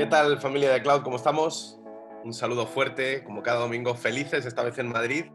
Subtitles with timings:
[0.00, 1.02] ¿Qué tal familia de Cloud?
[1.02, 1.78] ¿Cómo estamos?
[2.24, 5.26] Un saludo fuerte, como cada domingo, felices, esta vez en Madrid,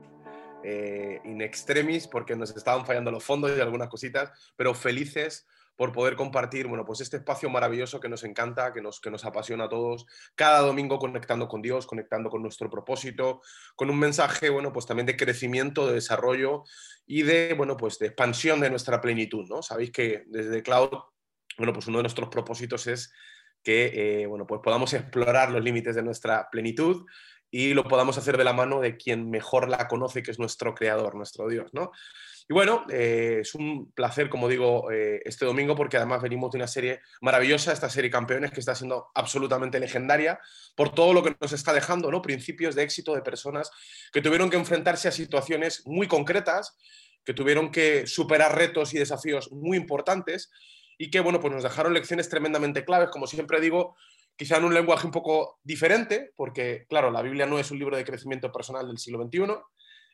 [0.63, 5.91] eh, in extremis, porque nos estaban fallando los fondos y algunas cositas, pero felices por
[5.91, 9.65] poder compartir, bueno, pues este espacio maravilloso que nos encanta, que nos, que nos apasiona
[9.65, 13.41] a todos, cada domingo conectando con Dios, conectando con nuestro propósito,
[13.75, 16.63] con un mensaje, bueno, pues también de crecimiento, de desarrollo
[17.05, 19.61] y de, bueno, pues de expansión de nuestra plenitud, ¿no?
[19.61, 20.89] Sabéis que desde Cloud,
[21.55, 23.13] bueno, pues uno de nuestros propósitos es
[23.65, 27.05] que, eh, bueno, pues podamos explorar los límites de nuestra plenitud
[27.49, 30.75] y lo podamos hacer de la mano de quien mejor la conoce, que es nuestro
[30.75, 31.91] creador, nuestro Dios, ¿no?
[32.47, 36.59] Y bueno, eh, es un placer, como digo, eh, este domingo, porque además venimos de
[36.59, 40.39] una serie maravillosa, esta serie Campeones, que está siendo absolutamente legendaria
[40.75, 42.21] por todo lo que nos está dejando, ¿no?
[42.21, 43.71] Principios de éxito de personas
[44.13, 46.77] que tuvieron que enfrentarse a situaciones muy concretas,
[47.23, 50.51] que tuvieron que superar retos y desafíos muy importantes
[50.97, 53.95] y que, bueno, pues nos dejaron lecciones tremendamente claves, como siempre digo,
[54.35, 57.97] quizá en un lenguaje un poco diferente, porque, claro, la Biblia no es un libro
[57.97, 59.55] de crecimiento personal del siglo XXI,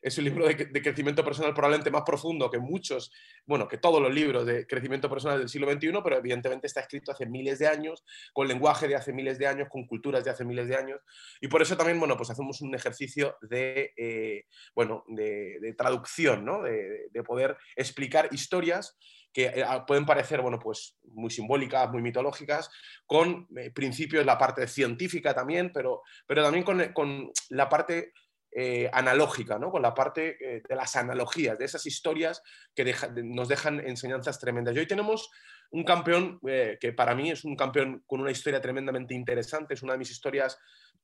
[0.01, 3.11] es un libro de, crecimiento personal probablemente más profundo que muchos,
[3.45, 7.11] bueno, que todos los libros de crecimiento personal del siglo XXI, pero evidentemente está escrito
[7.11, 10.43] hace miles de años, con lenguaje de hace miles de años, con culturas de hace
[10.43, 10.99] miles de años,
[11.39, 16.63] y por eso también, bueno, pues hacemos un ejercicio de, eh, bueno, de, traducción, ¿no?
[16.63, 18.97] De, poder explicar historias
[19.31, 22.69] que eh, pueden parecer, bueno, pues muy simbólicas, muy mitológicas,
[23.05, 28.13] con eh, principios, la parte científica también, pero, pero también con, con la parte
[28.53, 29.71] eh, analógica, ¿no?
[29.71, 32.43] con la parte eh, de las analogías, de esas historias
[32.75, 34.75] que nos dejan enseñanzas tremendas.
[34.75, 35.29] Y hoy tenemos
[35.71, 39.83] un campeón eh, que para mí es un campeón con una historia tremendamente interesante, es
[39.83, 40.57] una de mis historias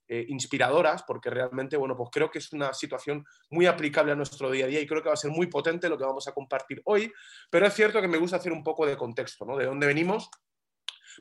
[0.10, 4.64] inspiradoras, porque realmente, bueno, pues creo que es una situación muy aplicable a nuestro día
[4.64, 6.82] a día y creo que va a ser muy potente lo que vamos a compartir
[6.86, 7.12] hoy,
[7.50, 9.58] pero es cierto que me gusta hacer un poco de contexto, ¿no?
[9.58, 10.30] De dónde venimos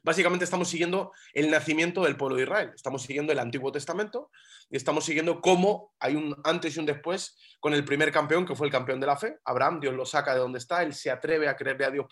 [0.02, 4.30] Básicamente estamos siguiendo el nacimiento del pueblo de Israel, estamos siguiendo el Antiguo Testamento
[4.70, 8.54] y estamos siguiendo cómo hay un antes y un después con el primer campeón, que
[8.54, 11.10] fue el campeón de la fe, Abraham, Dios lo saca de donde está, él se
[11.10, 12.06] atreve a creerle a Dios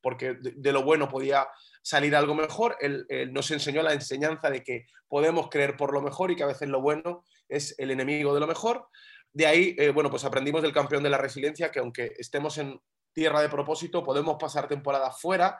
[0.00, 1.48] porque de lo bueno podía
[1.82, 6.30] salir algo mejor, él, nos enseñó la enseñanza de que podemos creer por lo mejor
[6.30, 8.86] y que a veces lo bueno es el enemigo de lo mejor.
[9.32, 12.80] De ahí, eh, bueno, pues aprendimos del campeón de la resiliencia que aunque estemos en
[13.12, 15.58] tierra de propósito, podemos pasar temporadas fuera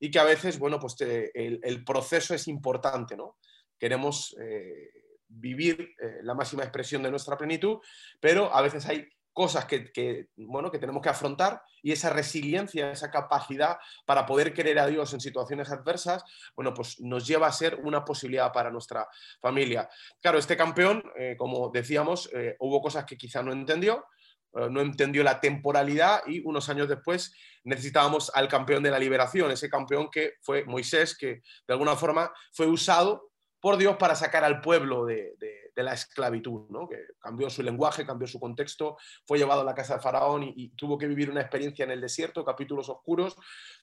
[0.00, 3.36] y que a veces, bueno, pues el, proceso es importante, ¿no?
[3.78, 4.90] Queremos eh,
[5.28, 7.78] vivir eh, la máxima expresión de nuestra plenitud,
[8.20, 13.08] pero a veces hay cosas que, bueno, que tenemos que afrontar y esa resiliencia, esa
[13.08, 16.24] capacidad para poder querer a Dios en situaciones adversas,
[16.56, 19.06] bueno, pues nos lleva a ser una posibilidad para nuestra
[19.40, 19.88] familia.
[20.20, 24.17] Claro, este campeón, eh, como decíamos, hubo cosas que quizá no entendió, eh,
[24.52, 29.68] no entendió la temporalidad y unos años después necesitábamos al campeón de la liberación, ese
[29.68, 33.27] campeón que fue Moisés, que de alguna forma fue usado
[33.60, 35.36] por Dios para sacar al pueblo de,
[35.74, 36.88] la esclavitud, ¿no?
[36.88, 40.70] que cambió su lenguaje, cambió su contexto, fue llevado a la casa de Faraón y,
[40.70, 43.36] tuvo que vivir una experiencia en el desierto, capítulos oscuros,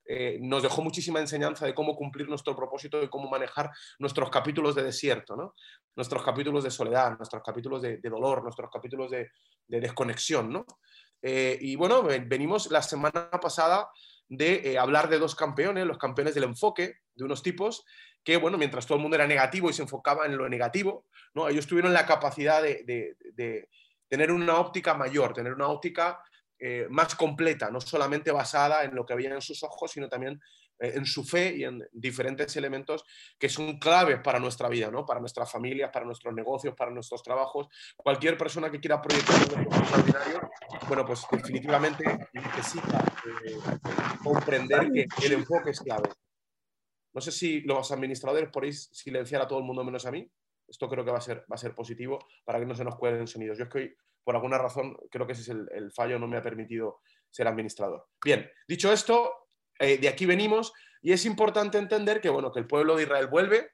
[0.06, 4.76] eh, nos dejó muchísima enseñanza de cómo cumplir nuestro propósito y cómo manejar nuestros capítulos
[4.76, 5.56] de desierto, ¿no?
[5.96, 9.32] nuestros capítulos de soledad, nuestros capítulos de, dolor, nuestros capítulos de,
[9.68, 10.52] desconexión.
[10.52, 10.66] ¿no?
[11.22, 13.90] Eh, y bueno, venimos la semana pasada
[14.28, 17.86] de eh, hablar de dos campeones, los campeones del enfoque, de unos tipos
[18.26, 21.06] que, bueno, mientras todo el mundo era negativo y se enfocaba en lo negativo,
[21.36, 21.48] ¿no?
[21.48, 23.18] ellos tuvieron la capacidad de,
[24.10, 26.20] tener una óptica mayor, tener una óptica
[26.58, 30.42] eh, más completa, no solamente basada en lo que había en sus ojos, sino también
[30.80, 33.04] eh, en su fe y en diferentes elementos
[33.38, 35.06] que son claves para nuestra vida, ¿no?
[35.06, 37.68] para nuestras familias, para nuestros negocios, para nuestros trabajos.
[37.96, 40.50] Cualquier persona que quiera proyectar un negocio extraordinario,
[40.88, 43.06] bueno, pues definitivamente necesita
[43.46, 43.78] eh,
[44.24, 46.10] comprender que el enfoque es clave.
[47.16, 50.30] No sé si los administradores podéis silenciar a todo el mundo menos a mí.
[50.68, 52.98] Esto creo que va a ser, va a ser positivo para que no se nos
[52.98, 53.58] cuelen sonidos.
[53.58, 56.36] Yo es que hoy, por alguna razón, creo que ese es el, fallo, no me
[56.36, 57.00] ha permitido
[57.30, 58.06] ser administrador.
[58.24, 59.48] Bien, dicho esto,
[59.80, 63.28] eh, de aquí venimos y es importante entender que, bueno, que el pueblo de Israel
[63.28, 63.72] vuelve,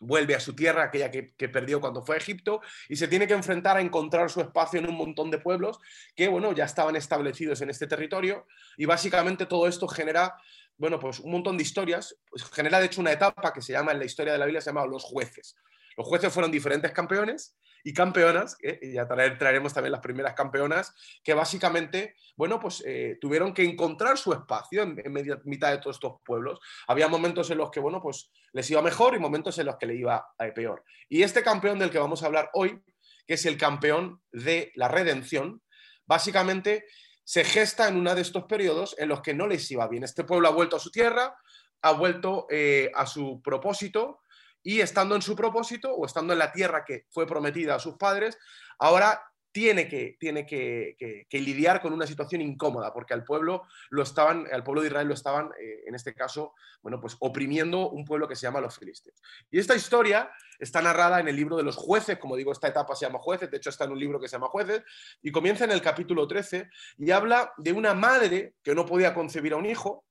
[0.00, 3.26] vuelve a su tierra, aquella que, que, perdió cuando fue a Egipto, y se tiene
[3.26, 5.78] que enfrentar a encontrar su espacio en un montón de pueblos
[6.14, 8.46] que, bueno, ya estaban establecidos en este territorio,
[8.78, 10.36] y básicamente todo esto genera
[10.78, 12.16] bueno, pues un montón de historias.
[12.28, 14.60] Pues genera, de hecho, una etapa que se llama en la historia de la Biblia,
[14.60, 15.56] se llama los jueces.
[15.96, 20.92] Los jueces fueron diferentes campeones y campeonas, y ya traeremos también las primeras campeonas,
[21.22, 25.00] que básicamente, bueno, pues eh, tuvieron que encontrar su espacio en,
[25.44, 26.58] mitad de todos estos pueblos.
[26.88, 29.86] Había momentos en los que, bueno, pues les iba mejor y momentos en los que
[29.86, 30.82] le iba eh, peor.
[31.08, 32.82] Y este campeón del que vamos a hablar hoy,
[33.24, 35.62] que es el campeón de la redención,
[36.06, 36.86] básicamente
[37.26, 40.04] se gesta en uno de estos periodos en los que no les iba bien.
[40.04, 41.36] Este pueblo ha vuelto a su tierra,
[41.82, 44.20] ha vuelto eh, a su propósito
[44.62, 47.96] y estando en su propósito o estando en la tierra que fue prometida a sus
[47.96, 48.38] padres,
[48.78, 49.20] ahora
[49.56, 54.62] tiene que, tiene que, lidiar con una situación incómoda, porque al pueblo, lo estaban, al
[54.62, 58.36] pueblo de Israel lo estaban, eh, en este caso, bueno, pues oprimiendo un pueblo que
[58.36, 59.18] se llama los filisteos.
[59.50, 62.94] Y esta historia está narrada en el libro de los jueces, como digo, esta etapa
[62.94, 64.82] se llama jueces, de hecho está en un libro que se llama jueces,
[65.22, 66.68] y comienza en el capítulo 13
[66.98, 70.04] y habla de una madre que no podía concebir a un hijo.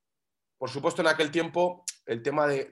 [0.58, 2.72] Por supuesto, en aquel tiempo el tema de,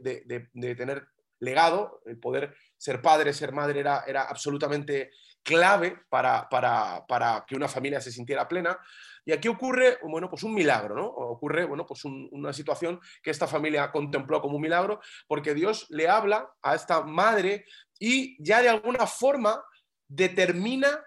[0.51, 1.07] de tener
[1.39, 5.11] legado, el poder ser padre, ser madre era, era absolutamente
[5.43, 8.77] clave para, para, que una familia se sintiera plena.
[9.25, 11.05] Y aquí ocurre, bueno, pues un milagro, ¿no?
[11.05, 16.09] Ocurre, bueno, pues una situación que esta familia contempló como un milagro, porque Dios le
[16.09, 17.65] habla a esta madre
[17.99, 19.63] y ya de alguna forma
[20.07, 21.03] determina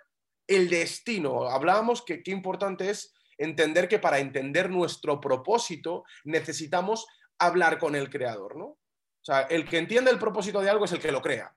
[0.47, 1.49] el destino.
[1.49, 7.07] Hablábamos que qué importante es entender que para entender nuestro propósito necesitamos
[7.39, 8.65] hablar con el Creador, ¿no?
[8.65, 11.55] O sea, el que entiende el propósito de algo es el que lo crea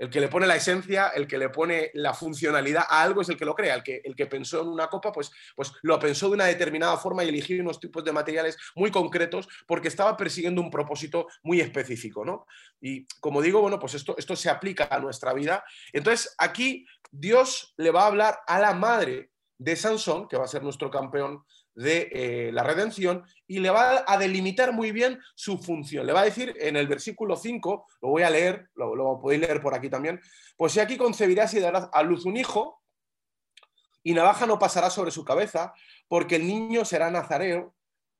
[0.00, 3.28] el que le pone la esencia, el que le pone la funcionalidad a algo es
[3.28, 3.74] el que lo crea.
[3.74, 7.28] El que, pensó en una copa, pues, pues lo pensó de una determinada forma y
[7.28, 12.46] eligió unos tipos de materiales muy concretos porque estaba persiguiendo un propósito muy específico, ¿no?
[12.80, 15.62] Y como digo, bueno, pues esto, esto se aplica a nuestra vida.
[15.92, 20.48] Entonces, aquí Dios le va a hablar a la madre de Sansón, que va a
[20.48, 21.44] ser nuestro campeón
[21.80, 26.06] de eh, la redención y le va a delimitar muy bien su función.
[26.06, 29.62] Le va a decir en el versículo 5, lo voy a leer, lo, podéis leer
[29.62, 30.20] por aquí también,
[30.56, 32.82] pues si aquí concebirás y darás a luz un hijo,
[34.02, 35.74] y navaja no pasará sobre su cabeza,
[36.08, 37.74] porque el niño será nazareo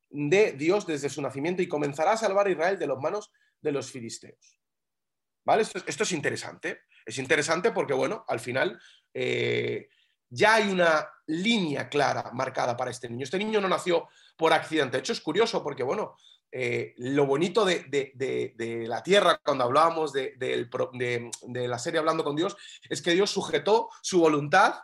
[0.08, 3.30] de Dios desde su nacimiento y comenzará a salvar a Israel de las manos
[3.60, 4.60] de los filisteos.
[5.44, 5.62] ¿Vale?
[5.62, 6.80] Esto, es interesante.
[7.06, 8.78] Es interesante porque, bueno, al final
[9.14, 9.88] eh,
[10.30, 13.24] ya hay una línea clara marcada para este niño.
[13.24, 14.96] Este niño no nació por accidente.
[14.96, 16.16] De hecho, es curioso porque, bueno,
[16.52, 18.14] eh, lo bonito de,
[18.88, 20.68] la tierra, cuando hablábamos de,
[21.46, 22.56] la serie Hablando con Dios,
[22.88, 24.74] es que Dios sujetó su voluntad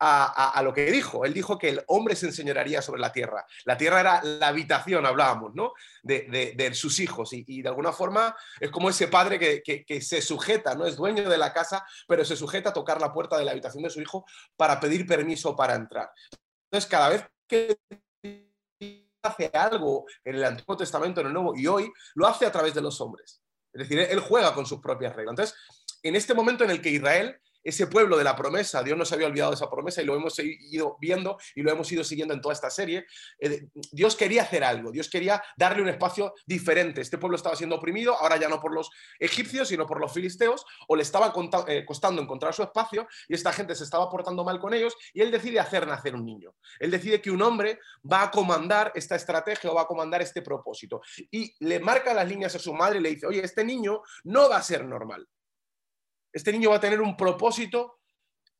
[0.00, 1.24] a, lo que dijo.
[1.24, 3.46] Él dijo que el hombre se enseñaría sobre la tierra.
[3.64, 5.74] La tierra era la habitación, hablábamos, ¿no?
[6.02, 7.32] De, sus hijos.
[7.32, 10.86] Y, de alguna forma es como ese padre que, se sujeta, ¿no?
[10.86, 13.82] Es dueño de la casa, pero se sujeta a tocar la puerta de la habitación
[13.82, 14.24] de su hijo
[14.56, 16.10] para pedir permiso para entrar.
[16.70, 17.76] Entonces, cada vez que
[19.22, 22.72] hace algo en el Antiguo Testamento, en el Nuevo, y hoy lo hace a través
[22.72, 23.42] de los hombres.
[23.72, 25.32] Es decir, él juega con sus propias reglas.
[25.32, 25.56] Entonces,
[26.02, 29.14] en este momento en el que Israel ese pueblo de la promesa, Dios no se
[29.14, 32.34] había olvidado de esa promesa y lo hemos ido viendo y lo hemos ido siguiendo
[32.34, 33.06] en toda esta serie.
[33.38, 37.00] Eh, Dios quería hacer algo, Dios quería darle un espacio diferente.
[37.00, 40.64] Este pueblo estaba siendo oprimido, ahora ya no por los egipcios, sino por los filisteos,
[40.88, 41.32] o le estaba
[41.68, 45.20] eh, costando encontrar su espacio y esta gente se estaba portando mal con ellos y
[45.20, 46.54] él decide hacer nacer un niño.
[46.78, 47.78] Él decide que un hombre
[48.10, 51.00] va a comandar esta estrategia o va a comandar este propósito.
[51.30, 54.48] Y le marca las líneas a su madre y le dice, oye, este niño no
[54.48, 55.26] va a ser normal
[56.32, 57.98] este niño va a tener un propósito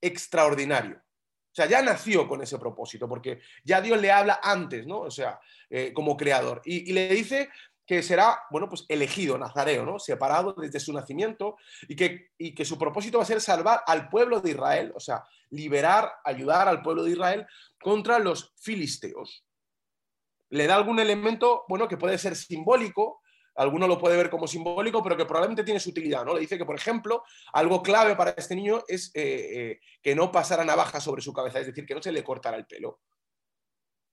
[0.00, 0.96] extraordinario.
[0.96, 5.00] O sea, ya nació con ese propósito, porque ya Dios le habla antes, ¿no?
[5.00, 6.62] O sea, eh, como creador.
[6.64, 7.50] Y, le dice
[7.84, 9.98] que será, bueno, pues elegido, nazareo, ¿no?
[9.98, 11.56] Separado desde su nacimiento
[11.88, 15.00] y que, y que su propósito va a ser salvar al pueblo de Israel, o
[15.00, 17.46] sea, liberar, ayudar al pueblo de Israel
[17.80, 19.44] contra los filisteos.
[20.50, 23.19] Le da algún elemento, bueno, que puede ser simbólico,
[23.60, 26.34] alguno lo puede ver como simbólico, pero que probablemente tiene su utilidad, ¿no?
[26.34, 30.32] Le dice que, por ejemplo, algo clave para este niño es eh, eh, que no
[30.32, 33.00] pasara navaja sobre su cabeza, es decir, que no se le cortara el pelo.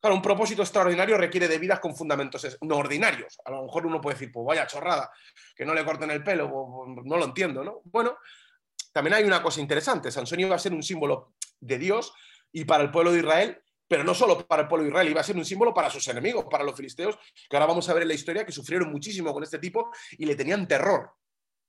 [0.01, 3.39] Claro, un propósito extraordinario requiere de vidas con fundamentos no ordinarios.
[3.45, 5.09] A lo mejor uno puede decir, pues vaya chorrada,
[5.55, 7.81] que no le corten el pelo, no lo entiendo, ¿no?
[7.85, 8.17] Bueno,
[8.91, 10.11] también hay una cosa interesante.
[10.11, 12.13] Sansón iba a ser un símbolo de Dios
[12.51, 15.21] y para el pueblo de Israel pero no solo para el pueblo de Israel, iba
[15.21, 17.17] a ser un símbolo para sus enemigos, para los filisteos,
[17.49, 20.25] que ahora vamos a ver en la historia que sufrieron muchísimo con este tipo y
[20.25, 21.11] le tenían terror.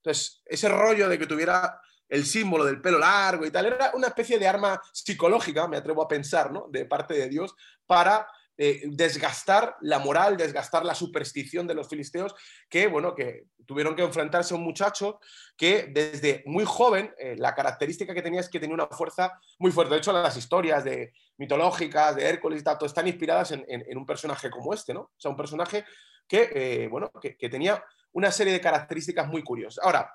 [0.03, 4.09] Entonces, ese rollo de que tuviera el símbolo del pelo largo y tal, era una
[4.09, 6.67] especie de arma psicológica, me atrevo a pensar, ¿no?
[6.71, 7.55] De parte de Dios,
[7.87, 8.27] para
[8.61, 12.35] eh, desgastar la moral, desgastar la superstición de los filisteos,
[12.69, 15.21] que, bueno, que tuvieron que enfrentarse a un muchacho
[15.57, 19.71] que desde muy joven, eh, la característica que tenía es que tenía una fuerza muy
[19.71, 19.95] fuerte.
[19.95, 24.51] De hecho, las historias de, mitológicas de Hércules y tal, están inspiradas en, un personaje
[24.51, 25.03] como este, ¿no?
[25.03, 25.85] O sea, un personaje
[26.27, 29.85] que, eh, bueno, que tenía una serie de características muy curiosas.
[29.85, 30.13] Ahora,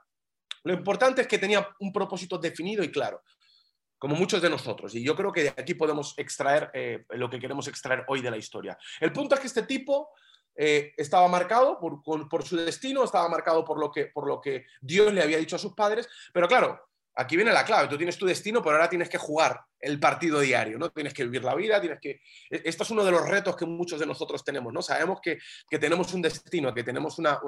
[0.65, 3.21] lo importante es que tenía un propósito definido y claro
[4.03, 4.93] como muchos de nosotros.
[4.95, 8.29] Y yo creo que de aquí podemos extraer eh, lo que queremos extraer hoy de
[8.29, 8.77] la historia.
[8.99, 10.09] El punto es que este tipo
[10.57, 14.65] eh, estaba marcado por, por, su destino, estaba marcado por lo, que, por lo que
[14.81, 16.81] Dios le había dicho a sus padres, pero claro,
[17.15, 20.39] Aquí viene la clave, tú tienes tu destino, pero ahora tienes que jugar el partido
[20.39, 20.89] diario, ¿no?
[20.89, 22.21] Tienes que vivir la vida, tienes que...
[22.49, 24.81] E-, esto es uno de los retos que muchos de nosotros tenemos, ¿no?
[24.81, 25.39] Sabemos que,
[25.79, 27.39] tenemos un destino, que tenemos una,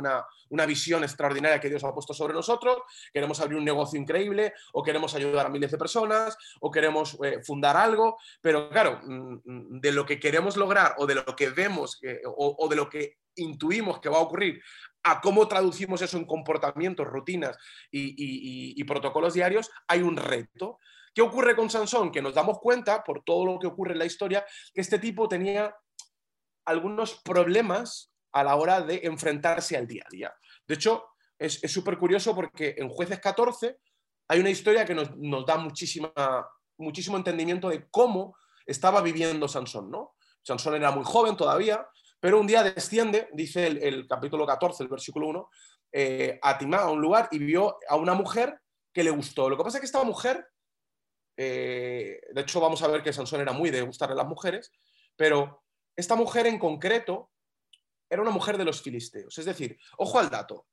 [0.50, 2.80] una, visión extraordinaria que Dios ha puesto sobre nosotros,
[3.13, 7.42] queremos abrir un negocio increíble, o queremos ayudar a miles de personas, o queremos eh,
[7.44, 11.50] fundar algo, pero claro, mm, mm, de lo que queremos lograr, o de lo que
[11.50, 14.62] vemos, o de lo que intuimos que va a ocurrir
[15.06, 17.56] a cómo traducimos eso en comportamientos, rutinas
[17.92, 20.80] y, protocolos diarios, hay un reto.
[21.16, 22.12] ¿Qué ocurre con Sansón?
[22.12, 25.28] Que nos damos cuenta, por todo lo que ocurre en la historia, que este tipo
[25.28, 25.76] tenía
[26.66, 30.36] algunos problemas a la hora de enfrentarse al día a día.
[30.68, 31.06] De hecho,
[31.40, 33.78] es súper curioso porque en Jueces 14
[34.28, 35.10] hay una historia que nos,
[35.46, 36.12] da muchísima,
[36.78, 40.16] muchísimo entendimiento de cómo estaba viviendo Sansón, ¿no?
[40.42, 41.88] Sansón era muy joven todavía,
[42.20, 45.50] pero un día desciende, dice el, capítulo 14, el versículo 1,
[45.92, 48.60] eh, a Timá, a un lugar, y vio a una mujer
[48.92, 49.50] que le gustó.
[49.50, 50.48] Lo que pasa es que esta mujer,
[51.38, 54.72] eh, de hecho vamos a ver que Sansón era muy de gustarle a las mujeres,
[55.15, 55.63] pero
[55.96, 57.32] esta mujer en concreto
[58.10, 59.38] era una mujer de los filisteos.
[59.38, 60.68] Es decir, ojo al dato.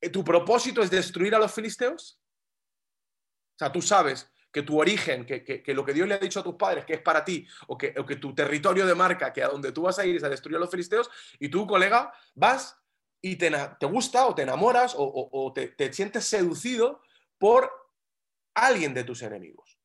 [0.00, 2.20] Eh, ¿Tu propósito es destruir a los filisteos?
[3.54, 6.42] O sea, tú sabes que tu origen, que, lo que Dios le ha dicho a
[6.42, 9.48] tus padres, que es para ti, o que, que tu territorio de marca, que a
[9.48, 12.76] donde tú vas a ir es a destruir a los filisteos, y tú, colega, vas
[13.22, 13.50] y te,
[13.80, 17.00] te gusta o te enamoras o, te, te sientes seducido
[17.38, 17.81] por
[18.54, 19.78] alguien de tus enemigos.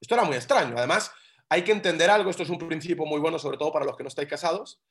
[0.00, 0.76] Esto era muy extraño.
[0.76, 1.12] Además,
[1.48, 4.02] hay que entender algo, esto es un principio muy bueno, sobre todo para los que
[4.02, 4.82] no estáis casados.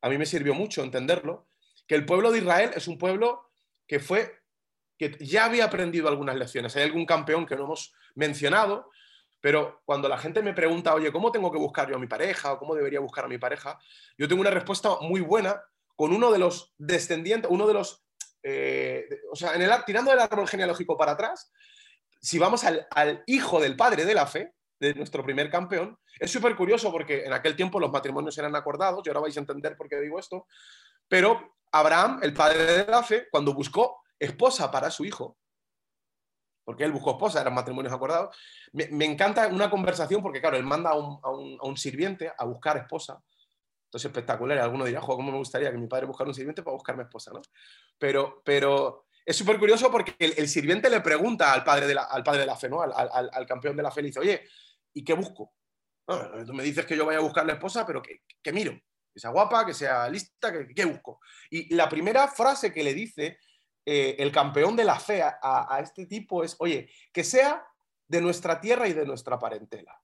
[0.00, 1.46] A mí me sirvió mucho entenderlo,
[1.86, 3.50] que el pueblo de Israel es un pueblo
[3.86, 4.42] que fue
[4.98, 6.76] que ya había aprendido algunas lecciones.
[6.76, 8.90] Hay algún campeón que no hemos mencionado,
[9.40, 12.52] pero cuando la gente me pregunta, oye, ¿cómo tengo que buscar yo a mi pareja
[12.52, 13.78] o cómo debería buscar a mi pareja?
[14.16, 15.60] Yo tengo una respuesta muy buena
[15.96, 18.04] con uno de los descendientes, uno de los,
[18.42, 21.52] eh, o sea, el, tirando del árbol genealógico para atrás,
[22.22, 26.56] si vamos al, hijo del padre de la fe, de nuestro primer campeón, es súper
[26.56, 29.88] curioso porque en aquel tiempo los matrimonios eran acordados, y ahora vais a entender por
[29.88, 30.46] qué digo esto,
[31.08, 35.36] pero Abraham, el padre de la fe, cuando buscó esposa para su hijo,
[36.64, 38.36] porque él buscó esposa, eran matrimonios acordados.
[38.72, 43.20] Me, encanta una conversación porque, claro, él manda a un, sirviente a buscar esposa.
[43.86, 44.58] Entonces, espectacular.
[44.58, 47.32] Alguno dirá, ¿cómo me gustaría que mi padre buscara un sirviente para buscarme esposa?
[47.34, 47.42] ¿no?
[47.98, 52.22] Pero, pero es súper curioso porque el, sirviente le pregunta al padre de la, al
[52.22, 52.82] padre de la fe, ¿no?
[52.82, 54.42] al, campeón de la fe, le dice, oye,
[54.92, 55.54] ¿y qué busco?
[56.04, 58.72] tú me dices que yo vaya a buscar la esposa, pero ¿qué, miro?
[59.12, 61.20] Que sea guapa, que sea lista, ¿qué busco?
[61.48, 63.38] Y la primera frase que le dice
[63.84, 67.64] eh, el campeón de la fe a, este tipo es, oye, que sea
[68.08, 70.00] de nuestra tierra y de nuestra parentela.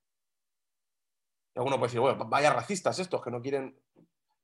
[1.55, 3.81] Y alguno puede decir, bueno, vaya racistas estos que no quieren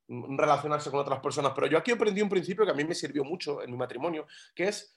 [0.07, 3.23] relacionarse con otras personas, pero yo aquí aprendí un principio que a mí me sirvió
[3.23, 4.95] mucho en mi matrimonio, que es,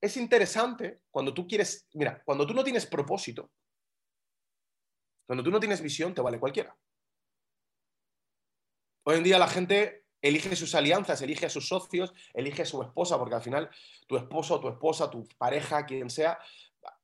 [0.00, 3.50] es interesante cuando tú quieres, mira, cuando tú no tienes propósito,
[5.26, 6.76] cuando tú no tienes visión, te vale cualquiera.
[9.04, 12.82] Hoy en día la gente elige sus alianzas, elige a sus socios, elige a su
[12.82, 13.70] esposa, porque al final
[14.06, 16.38] tu esposo, tu esposa, tu pareja, quien sea,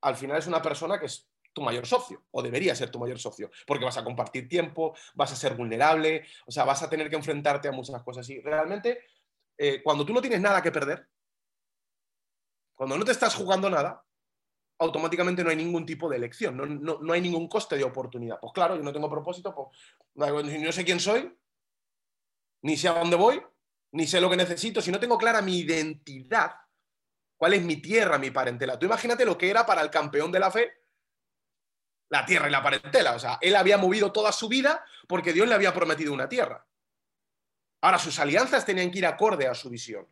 [0.00, 3.18] al final es una persona que es tu mayor socio, o debería ser tu mayor
[3.18, 7.10] socio, porque vas a compartir tiempo, vas a ser vulnerable, o sea, vas a tener
[7.10, 8.28] que enfrentarte a muchas cosas.
[8.30, 9.06] Y realmente,
[9.56, 11.08] eh, cuando tú no tienes nada que perder,
[12.74, 14.04] cuando no te estás jugando nada,
[14.78, 18.38] automáticamente no hay ningún tipo de elección, no, no hay ningún coste de oportunidad.
[18.40, 21.36] Pues claro, yo no tengo propósito, pues no sé quién soy,
[22.62, 23.42] ni sé a dónde voy,
[23.92, 26.52] ni sé lo que necesito, si no tengo clara mi identidad,
[27.36, 28.78] cuál es mi tierra, mi parentela.
[28.78, 30.72] Tú imagínate lo que era para el campeón de la fe
[32.10, 33.14] la tierra y la parentela.
[33.14, 36.66] O sea, él había movido toda su vida porque Dios le había prometido una tierra.
[37.80, 40.06] Ahora, sus alianzas tenían que ir acorde a su visión.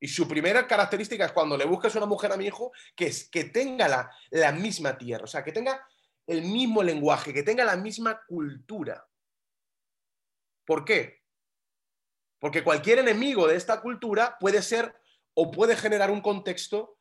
[0.00, 3.28] Y su primera característica es cuando le busques una mujer a mi hijo, que es
[3.30, 5.86] que tenga la, la misma tierra, o sea, que tenga
[6.26, 9.06] el mismo lenguaje, que tenga la misma cultura.
[10.66, 11.22] ¿Por qué?
[12.38, 14.94] Porque cualquier enemigo de esta cultura puede ser
[15.34, 16.98] o puede generar un contexto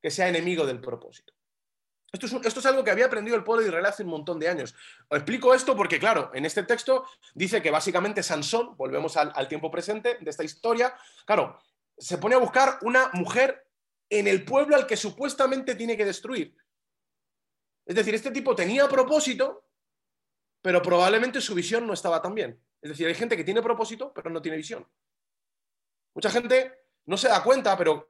[0.00, 1.34] que sea enemigo del propósito.
[2.12, 4.74] Esto es, algo que había aprendido el pueblo de Israel hace un montón de años.
[5.08, 9.48] Os explico esto porque, claro, en este texto dice que básicamente Sansón, volvemos al, al
[9.48, 11.58] tiempo presente de esta historia, claro,
[11.96, 13.66] se pone a buscar una mujer
[14.10, 16.54] en el pueblo al que supuestamente tiene que destruir.
[17.86, 19.66] Es decir, este tipo tenía propósito,
[20.60, 22.62] pero probablemente su visión no estaba tan bien.
[22.82, 24.86] Es decir, hay gente que tiene propósito, pero no tiene visión.
[26.14, 26.72] Mucha gente
[27.06, 28.06] no se da cuenta, pero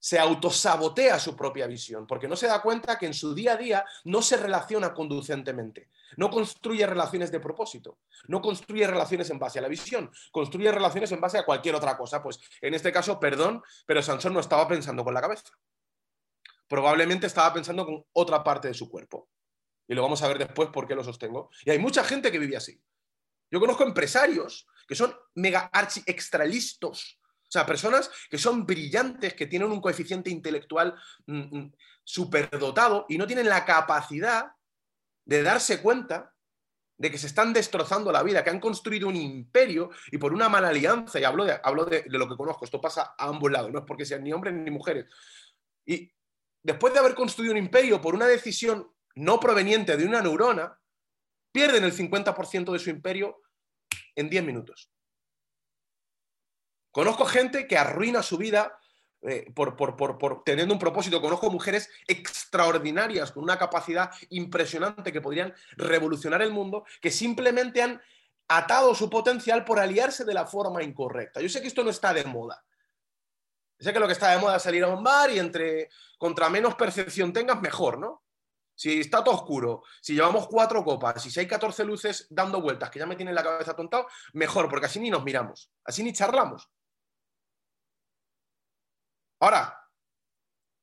[0.00, 3.56] se autosabotea su propia visión, porque no se da cuenta que en su día a
[3.56, 9.58] día no se relaciona conducentemente, no construye relaciones de propósito, no construye relaciones en base
[9.58, 12.22] a la visión, construye relaciones en base a cualquier otra cosa.
[12.22, 15.52] Pues en este caso, perdón, pero Sansón no estaba pensando con la cabeza.
[16.66, 19.28] Probablemente estaba pensando con otra parte de su cuerpo.
[19.86, 21.50] Y lo vamos a ver después por qué lo sostengo.
[21.64, 22.80] Y hay mucha gente que vive así.
[23.50, 27.19] Yo conozco empresarios que son mega archi extralistos
[27.50, 30.94] o sea, personas que son brillantes, que tienen un coeficiente intelectual
[31.26, 31.72] mm, mm,
[32.04, 34.52] superdotado y no tienen la capacidad
[35.24, 36.32] de darse cuenta
[36.96, 40.48] de que se están destrozando la vida, que han construido un imperio y por una
[40.48, 43.72] mala alianza, y hablo de, hablo de, lo que conozco, esto pasa a ambos lados,
[43.72, 45.06] no es porque sean ni hombres ni mujeres.
[45.84, 46.12] Y
[46.62, 50.78] después de haber construido un imperio por una decisión no proveniente de una neurona,
[51.50, 53.42] pierden el 50% de su imperio
[54.14, 54.92] en 10 minutos.
[56.90, 58.78] Conozco gente que arruina su vida
[59.22, 61.20] eh, por, teniendo un propósito.
[61.20, 68.00] Conozco mujeres extraordinarias con una capacidad impresionante que podrían revolucionar el mundo, que simplemente han
[68.48, 71.40] atado su potencial por aliarse de la forma incorrecta.
[71.40, 72.64] Yo sé que esto no está de moda.
[73.78, 76.48] sé que lo que está de moda es salir a un bar y entre contra
[76.48, 78.22] menos percepción tengas, mejor, ¿no?
[78.74, 82.98] Si está todo oscuro, si llevamos cuatro copas, si hay 14 luces dando vueltas que
[82.98, 86.70] ya me tienen la cabeza tontado, mejor, porque así ni nos miramos, así ni charlamos.
[89.40, 89.88] Ahora,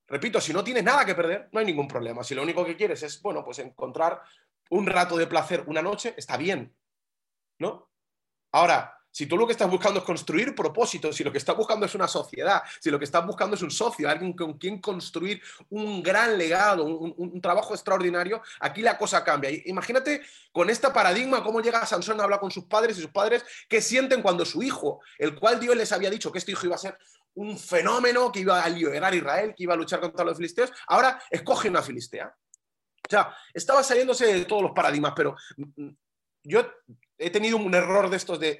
[0.08, 2.24] repito, si no tienes nada que perder, no hay ningún problema.
[2.24, 4.22] Si lo único que quieres es, bueno, pues encontrar
[4.70, 6.76] un rato de placer una noche, está bien,
[7.60, 7.90] ¿no?
[8.52, 11.88] Ahora, si tú lo que estás buscando es construir propósitos, si lo que estás buscando
[11.88, 15.42] es una sociedad, si lo que estás buscando es un socio, alguien con quien construir
[15.70, 19.50] un gran legado, un, trabajo extraordinario, aquí la cosa cambia.
[19.66, 20.22] Imagínate
[20.52, 23.82] con este paradigma cómo llega Sansón a hablar con sus padres y sus padres qué
[23.82, 26.80] sienten cuando su hijo, el cual Dios les había dicho que este hijo iba a
[26.80, 26.96] ser
[27.38, 30.72] un fenómeno, que iba a liberar a Israel, que iba a luchar contra los filisteos,
[30.88, 32.28] ahora escoge una filistea.
[32.28, 35.98] O sea, estaba saliéndose de todos los paradigmas, pero mm, mm,
[36.44, 36.66] yo
[37.18, 38.60] he tenido un error de estos de,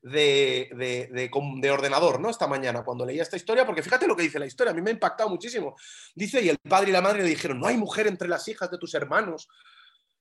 [0.00, 2.30] de, ordenador, ¿no?
[2.30, 4.80] Esta mañana, cuando leía esta historia, porque fíjate lo que dice la historia, a mí
[4.80, 5.74] me ha impactado muchísimo.
[6.14, 8.70] Dice, y el padre y la madre le dijeron, no hay mujer entre las hijas
[8.70, 9.48] de tus hermanos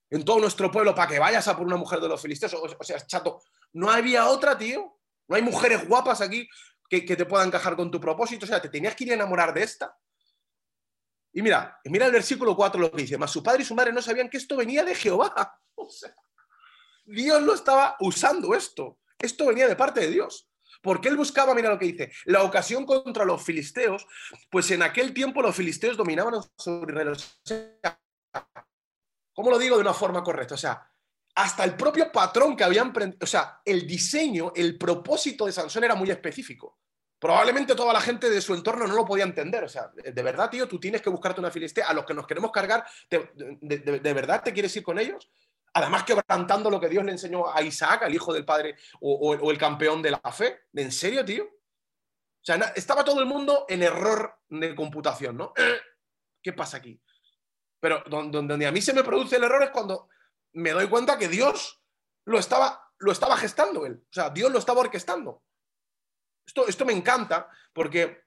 [0.10, 2.56] en todo nuestro pueblo para que vayas a por una mujer de los filisteos.
[2.56, 3.42] O, sea, chato,
[3.74, 4.98] no había otra, tío.
[5.28, 6.48] No hay mujeres guapas aquí
[7.02, 8.46] que, te puedan encajar con tu propósito.
[8.46, 9.98] O sea, te tenías que ir a enamorar de esta.
[11.34, 13.92] Y mira, mira el versículo 4 lo que dice, mas su padre y su madre
[13.92, 15.34] no sabían que esto venía de Jehová.
[15.76, 16.16] O sea,
[17.04, 19.00] Dios lo estaba usando esto.
[19.18, 20.48] Esto venía de parte de Dios.
[20.84, 24.06] Porque él buscaba, mira lo que dice, la ocasión contra los filisteos,
[24.52, 27.18] pues en aquel tiempo los filisteos dominaban sobre Israel.
[29.34, 30.56] ¿Cómo lo digo de una forma correcta?
[30.56, 30.88] O sea,
[31.36, 35.96] hasta el propio patrón que habían, o sea, el diseño, el propósito de Sansón era
[35.96, 36.80] muy específico.
[37.24, 39.64] Probablemente toda la gente de su entorno no lo podía entender.
[39.64, 41.88] O sea, de verdad, tío, tú tienes que buscarte una filistea.
[41.88, 45.30] A los que nos queremos cargar, de verdad te quieres ir con ellos?
[45.74, 49.58] Además, quebrantando lo que Dios le enseñó a Isaac, al hijo del padre o, el
[49.58, 50.64] campeón de la fe.
[50.74, 51.46] ¿En serio, tío?
[51.46, 55.54] O sea, estaba todo el mundo en error de computación, ¿no?
[56.44, 57.02] ¿Qué pasa aquí?
[57.80, 60.10] Pero donde, a mí se me produce el error es cuando
[60.52, 61.82] me doy cuenta que Dios
[62.26, 64.04] lo estaba, lo estaba gestando él.
[64.04, 65.42] O sea, Dios lo estaba orquestando.
[66.46, 68.24] Esto, esto me encanta porque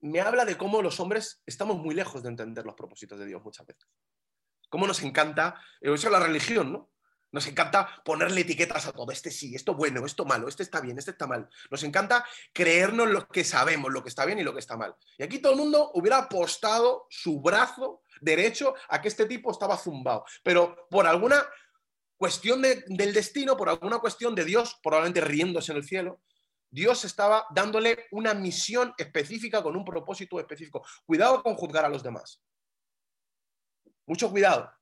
[0.00, 3.42] me habla de cómo los hombres estamos muy lejos de entender los propósitos de Dios
[3.42, 3.88] muchas veces
[4.72, 6.88] cómo nos encanta, eso es la religión, ¿no?
[7.30, 9.12] Nos encanta ponerle etiquetas a todo.
[9.12, 11.48] Este sí, esto bueno, esto malo, este está bien, este está mal.
[11.70, 14.94] Nos encanta creernos lo que sabemos, lo que está bien y lo que está mal.
[15.18, 19.76] Y aquí todo el mundo hubiera apostado su brazo derecho a que este tipo estaba
[19.76, 20.24] zumbado.
[20.42, 21.42] Pero por alguna
[22.16, 26.22] cuestión del destino, por alguna cuestión de Dios, probablemente riéndose en el cielo,
[26.72, 30.82] Dios estaba dándole una misión específica con un propósito específico.
[31.04, 32.42] Cuidado con juzgar a los demás.
[34.06, 34.72] Mucho cuidado.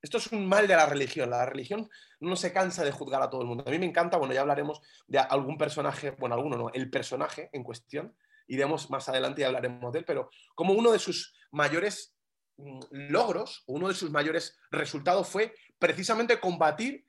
[0.00, 1.28] Esto es un mal de la religión.
[1.28, 3.64] La religión no se cansa de juzgar a todo el mundo.
[3.66, 7.50] A mí me encanta, bueno, ya hablaremos de algún personaje, bueno, alguno no, el personaje
[7.52, 12.16] en cuestión, iremos más adelante y hablaremos de él, pero como uno de sus mayores
[12.56, 17.05] mm, logros, uno de sus mayores resultados fue precisamente combatir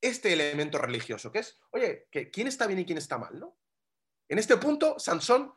[0.00, 3.58] este elemento religioso, que es, oye, que quién está bien y quién está mal, ¿no?
[4.28, 5.52] En este punto, Sansón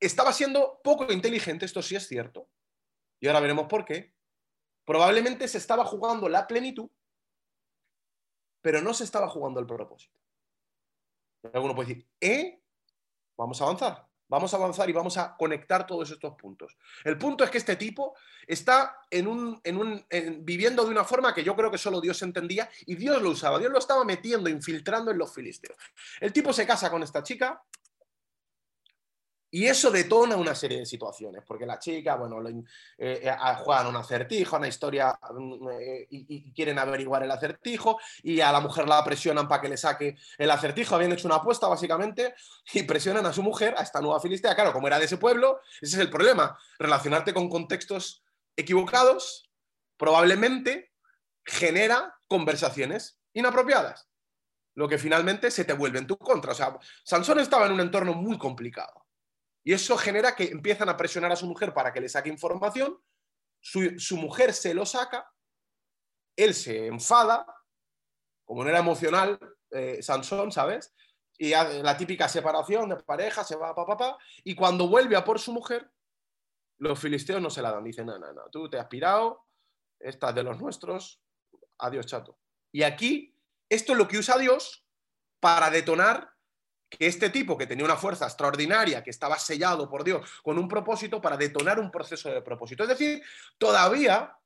[0.00, 2.48] estaba siendo poco inteligente, esto sí es cierto,
[3.20, 4.16] y ahora veremos por qué,
[4.86, 6.88] Probablemente se estaba jugando la plenitud,
[8.62, 10.20] pero no se estaba jugando el propósito.
[11.52, 12.62] Alguno puede decir, ¿eh?
[13.36, 14.05] Vamos a avanzar.
[14.28, 16.76] Vamos a avanzar y vamos a conectar todos estos puntos.
[17.04, 18.14] El punto es que este tipo
[18.46, 20.06] está en un, en un,
[20.40, 23.58] viviendo de una forma que yo creo que solo Dios entendía y Dios lo usaba.
[23.58, 25.78] Dios lo estaba metiendo, infiltrando en los filisteos.
[26.20, 27.62] El tipo se casa con esta chica,
[29.50, 32.64] Y eso detona una serie de situaciones, porque la chica, bueno, eh,
[32.98, 38.50] eh, juegan un acertijo, una historia, mm, eh, y, quieren averiguar el acertijo, y a
[38.50, 40.96] la mujer la presionan para que le saque el acertijo.
[40.96, 42.34] Habían hecho una apuesta, básicamente,
[42.72, 44.54] y presionan a su mujer, a esta nueva filistea.
[44.54, 46.58] Claro, como era de ese pueblo, ese es el problema.
[46.78, 48.24] Relacionarte con contextos
[48.56, 49.48] equivocados
[49.96, 50.92] probablemente
[51.44, 54.08] genera conversaciones inapropiadas,
[54.74, 56.52] lo que finalmente se te vuelve en tu contra.
[56.52, 59.05] O sea, Sansón estaba en un entorno muy complicado
[59.66, 63.02] y eso genera que empiezan a presionar a su mujer para que le saque información,
[63.60, 65.28] su, mujer se lo saca,
[66.36, 67.44] él se enfada,
[68.44, 69.40] como no era emocional,
[69.72, 70.94] eh, Sansón, ¿sabes?
[71.36, 75.40] Y la típica separación de pareja, se va, papá, papá, y cuando vuelve a por
[75.40, 75.90] su mujer,
[76.78, 77.82] los filisteos no se la dan.
[77.82, 79.48] Dicen, no, no, no, tú te has pirado,
[79.98, 81.20] estás de los nuestros,
[81.78, 82.38] adiós, chato.
[82.70, 83.36] Y aquí,
[83.68, 84.86] esto es lo que usa Dios
[85.40, 86.35] para detonar
[86.88, 90.68] que este tipo que tenía una fuerza extraordinaria, que estaba sellado por Dios con un
[90.68, 92.84] propósito para detonar un proceso de propósito.
[92.84, 93.22] Es decir,
[93.58, 94.36] todavía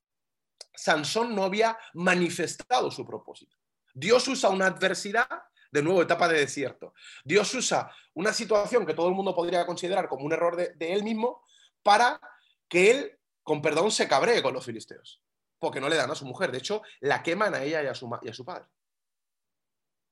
[0.74, 3.56] Sansón no había manifestado su propósito.
[3.92, 5.28] Dios usa una adversidad,
[5.70, 6.94] de nuevo, etapa de desierto.
[7.24, 11.04] Dios usa una situación que todo el mundo podría considerar como un error de, él
[11.04, 11.44] mismo
[11.82, 12.20] para
[12.68, 15.22] que él, con perdón, se cabree con los filisteos.
[15.58, 16.50] Porque no le dan a su mujer.
[16.50, 18.64] De hecho, la queman a ella y a su, y a su padre.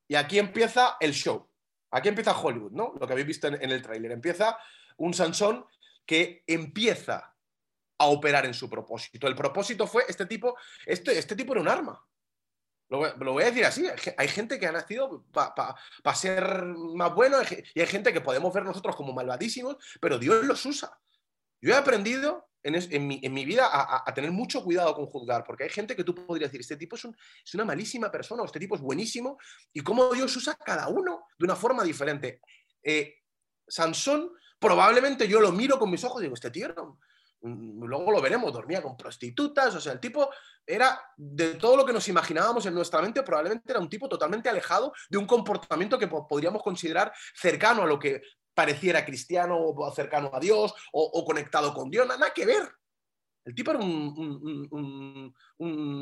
[0.07, 1.49] Y aquí empieza el show.
[1.90, 2.94] Aquí empieza Hollywood, ¿no?
[2.98, 4.12] Lo que habéis visto en, el tráiler.
[4.12, 4.59] Empieza
[4.98, 5.64] un Sansón
[6.05, 7.35] que empieza
[7.98, 9.27] a operar en su propósito.
[9.27, 12.05] El propósito fue, este tipo, este, este tipo era un arma.
[12.88, 17.37] Lo, voy a decir así, hay gente que ha nacido para ser más bueno
[17.74, 20.98] y hay gente que podemos ver nosotros como malvadísimos, pero Dios los usa.
[21.61, 25.94] Yo he aprendido en, mi, vida a, tener mucho cuidado con juzgar, porque hay gente
[25.94, 27.05] que tú podrías decir, este tipo es,
[27.55, 29.38] una malísima persona o este tipo es buenísimo,
[29.73, 32.40] y cómo Dios usa cada uno de una forma diferente.
[32.83, 33.16] Eh,
[33.66, 36.68] Sansón, probablemente yo lo miro con mis ojos y digo, este tío
[37.40, 40.29] mm, luego lo veremos, dormía con prostitutas, o sea, el tipo
[40.66, 44.49] era de todo lo que nos imaginábamos en nuestra mente, probablemente era un tipo totalmente
[44.49, 48.21] alejado de un comportamiento que podríamos considerar cercano a lo que
[48.59, 52.68] pareciera cristiano o cercano a Dios o, conectado con Dios, nada, que ver.
[53.44, 55.33] El tipo era un,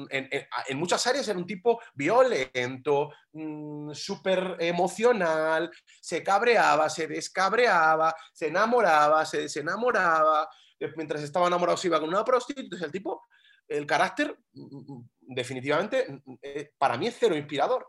[0.08, 8.46] en, muchas áreas era un tipo violento, mm, súper emocional, se cabreaba, se descabreaba, se
[8.46, 10.48] enamoraba, se desenamoraba,
[10.96, 13.22] mientras estaba enamorado se iba con una prostituta, el tipo,
[13.68, 17.86] el carácter mm, mm, definitivamente eh, para mí es cero inspirador.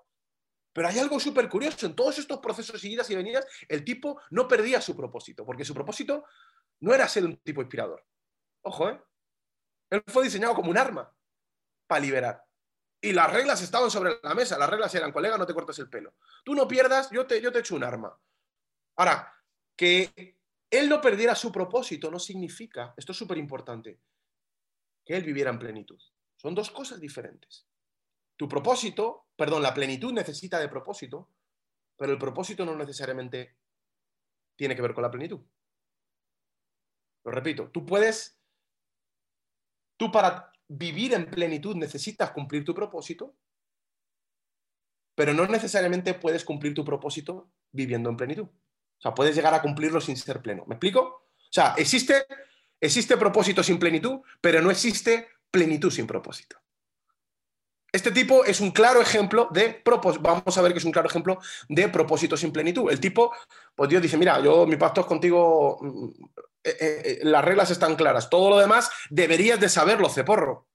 [0.77, 4.47] Pero hay algo súper curioso, en todos estos procesos idas y venidas, el tipo no
[4.47, 6.25] perdía su propósito, porque su propósito
[6.81, 8.05] no era ser un tipo inspirador.
[8.61, 9.01] Ojo, ¿eh?
[9.89, 11.11] Él fue diseñado como un arma
[11.87, 12.45] para liberar.
[13.01, 14.55] Y las reglas estaban sobre la mesa.
[14.59, 16.13] Las reglas eran, colega, no te cortes el pelo.
[16.45, 18.15] Tú no pierdas, yo te, yo te echo un arma.
[18.97, 19.33] Ahora,
[19.75, 20.37] que
[20.69, 23.99] él no perdiera su propósito no significa, esto es súper importante,
[25.03, 25.99] que él viviera en plenitud.
[26.35, 27.65] Son dos cosas diferentes.
[28.37, 31.29] Tu propósito, perdón, la plenitud necesita de propósito,
[31.97, 33.57] pero el propósito no necesariamente
[34.55, 35.41] tiene que ver con la plenitud.
[37.25, 38.39] Lo repito, tú puedes,
[39.97, 43.35] tú para vivir en plenitud necesitas cumplir tu propósito,
[45.15, 48.43] pero no necesariamente puedes cumplir tu propósito viviendo en plenitud.
[48.45, 50.63] O sea, puedes llegar a cumplirlo sin ser pleno.
[50.67, 51.01] ¿Me explico?
[51.01, 52.25] O sea, existe,
[52.79, 56.57] existe propósito sin plenitud, pero no existe plenitud sin propósito.
[57.91, 60.21] Este tipo es un claro ejemplo de propósito.
[60.23, 62.91] Vamos a ver que es un claro ejemplo de propósito sin plenitud.
[62.91, 63.33] El tipo,
[63.75, 66.09] pues Dios dice: Mira, yo mi pacto es contigo, mm,
[66.63, 68.29] eh, eh, eh, las reglas están claras.
[68.29, 70.67] Todo lo demás deberías de saberlo, ceporro.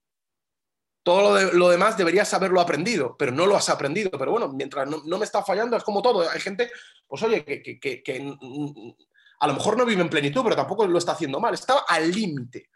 [1.05, 4.11] Todo lo, demás deberías haberlo aprendido, pero no lo has aprendido.
[4.13, 6.29] Pero bueno, mientras no, me está fallando, es como todo.
[6.31, 6.71] Hay gente,
[7.07, 8.95] pues oye, que, que mm, mm,
[9.41, 11.53] a lo mejor no vive en plenitud, pero tampoco lo está haciendo mal.
[11.53, 12.71] Estaba al límite.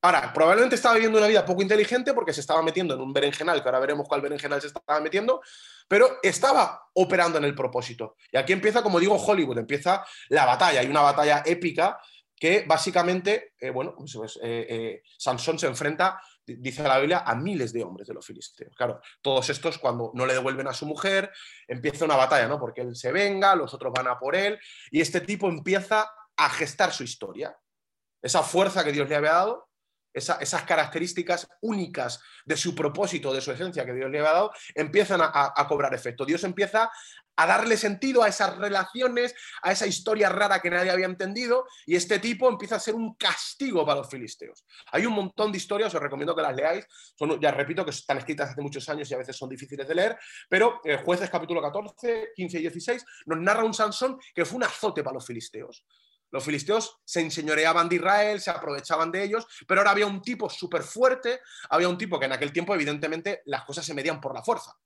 [0.00, 3.60] Ahora, probablemente estaba viviendo una vida poco inteligente porque se estaba metiendo en un berenjenal,
[3.60, 5.40] que ahora veremos cuál berenjenal se estaba metiendo,
[5.88, 8.16] pero estaba operando en el propósito.
[8.30, 10.80] Y aquí empieza, como digo, Hollywood, empieza la batalla.
[10.80, 11.98] Hay una batalla épica
[12.38, 17.34] que básicamente, eh, bueno, pues, pues eh, eh, Sansón se enfrenta, dice la Biblia, a
[17.34, 18.76] miles de hombres de los filisteos.
[18.76, 21.32] Claro, todos estos cuando no le devuelven a su mujer,
[21.66, 22.60] empieza una batalla, ¿no?
[22.60, 24.58] Porque él se venga, los otros van a por él,
[24.92, 27.58] y este tipo empieza a gestar su historia.
[28.22, 29.67] Esa fuerza que Dios le había dado,
[30.12, 35.20] esas características únicas de su propósito, de su esencia que Dios le ha dado, empiezan
[35.22, 36.24] a, cobrar efecto.
[36.24, 36.90] Dios empieza
[37.36, 41.94] a darle sentido a esas relaciones, a esa historia rara que nadie había entendido, y
[41.94, 44.64] este tipo empieza a ser un castigo para los filisteos.
[44.90, 46.86] Hay un montón de historias, os recomiendo que las leáis,
[47.40, 50.18] ya repito que están escritas hace muchos años y a veces son difíciles de leer,
[50.48, 54.64] pero eh, Jueces capítulo 14, 15 y 16 nos narra un Sansón que fue un
[54.64, 55.84] azote para los filisteos.
[56.30, 60.50] Los filisteos se enseñoreaban de Israel, se aprovechaban de ellos, pero ahora había un tipo
[60.50, 64.34] súper fuerte, había un tipo que en aquel tiempo evidentemente las cosas se medían por
[64.34, 64.76] la fuerza.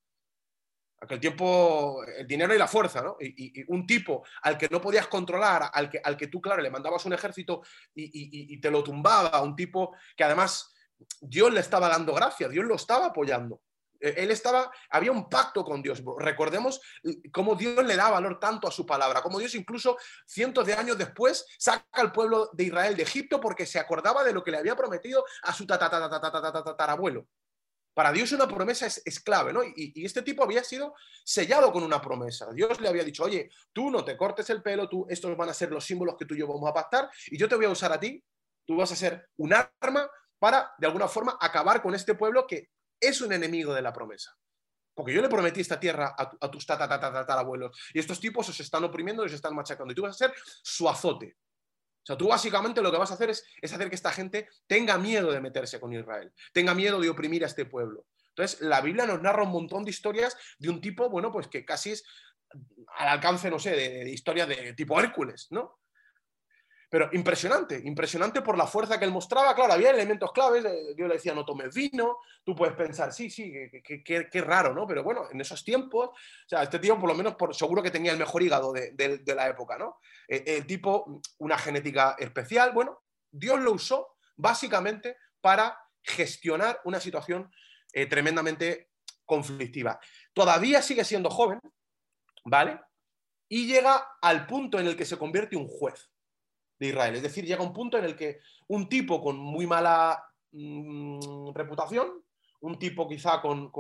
[1.00, 3.16] Aquel tiempo, el dinero y la fuerza, ¿no?
[3.18, 6.70] Y, un tipo al que no podías controlar, al que, al que tú, claro, le
[6.70, 10.72] mandabas un ejército y, te lo tumbaba, un tipo que además
[11.20, 13.61] Dios le estaba dando gracia, Dios lo estaba apoyando.
[14.02, 16.02] E, él estaba, había un pacto con Dios.
[16.18, 16.80] Recordemos
[17.32, 20.98] cómo Dios le da valor tanto a su palabra, cómo Dios incluso cientos de años
[20.98, 24.58] después saca al pueblo de Israel de Egipto porque se acordaba de lo que le
[24.58, 27.26] había prometido a su tatarabuelo.
[27.94, 29.62] Para Dios una promesa es, clave, ¿no?
[29.62, 32.50] Y, este tipo había sido sellado con una promesa.
[32.52, 35.54] Dios le había dicho, oye, tú no te cortes el pelo, tú, estos van a
[35.54, 37.70] ser los símbolos que tú y yo vamos a pactar, y yo te voy a
[37.70, 38.24] usar a ti,
[38.64, 42.70] tú vas a ser un arma para, de alguna forma, acabar con este pueblo que
[43.02, 44.34] es un enemigo de la promesa.
[44.94, 49.22] Porque yo le prometí esta tierra a, tus tatarabuelos, y estos tipos os están oprimiendo
[49.22, 51.36] y os están machacando, y tú vas a ser su azote.
[52.02, 54.98] O sea, tú básicamente lo que vas a hacer es, hacer que esta gente tenga
[54.98, 58.06] miedo de meterse con Israel, tenga miedo de oprimir a este pueblo.
[58.28, 61.64] Entonces, la Biblia nos narra un montón de historias de un tipo, bueno, pues que
[61.64, 62.04] casi es
[62.98, 65.81] al alcance, no sé, de, de historias de tipo Hércules, ¿no?
[66.92, 69.55] Pero impresionante, impresionante por la fuerza que él mostraba.
[69.55, 70.62] Claro, había elementos claves.
[70.94, 72.18] Dios le decía, no tomes vino.
[72.44, 73.50] Tú puedes pensar, sí, sí,
[73.83, 74.87] qué raro, ¿no?
[74.87, 76.14] Pero bueno, en esos tiempos, o
[76.46, 79.78] sea, este tío por lo menos seguro que tenía el mejor hígado de, la época,
[79.78, 80.00] ¿no?
[80.28, 82.72] Eh, el tipo, una genética especial.
[82.72, 87.50] Bueno, Dios lo usó básicamente para gestionar una situación
[87.94, 88.90] eh, tremendamente
[89.24, 89.98] conflictiva.
[90.35, 91.59] Todavía sigue siendo joven,
[92.44, 92.78] ¿vale?
[93.48, 96.12] Y llega al punto en el que se convierte un juez.
[96.88, 97.14] Israel.
[97.16, 102.22] Es decir, llega un punto en el que un tipo con muy mala mm, reputación,
[102.60, 103.70] un tipo quizá con,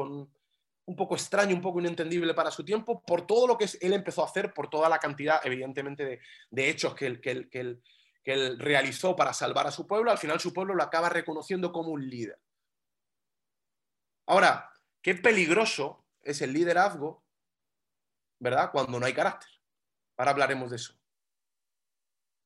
[0.84, 4.22] un poco extraño, un poco inentendible para su tiempo, por todo lo que él empezó
[4.22, 7.78] a hacer, por toda la cantidad, evidentemente, de, hechos que él, que, que,
[8.24, 11.72] que él realizó para salvar a su pueblo, al final su pueblo lo acaba reconociendo
[11.72, 12.38] como un líder.
[14.26, 17.24] Ahora, qué peligroso es el liderazgo,
[18.38, 18.70] ¿verdad?
[18.72, 19.50] Cuando no hay carácter.
[20.16, 20.94] Ahora hablaremos de eso.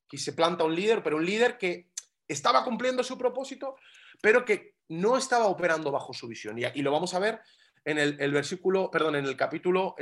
[0.06, 1.90] Aquí se planta un líder, pero un líder que
[2.28, 3.76] estaba cumpliendo su propósito,
[4.22, 6.58] pero que no estaba operando bajo su visión.
[6.58, 7.40] Y, lo vamos a ver
[7.84, 9.94] en el, versículo, perdón, en el capítulo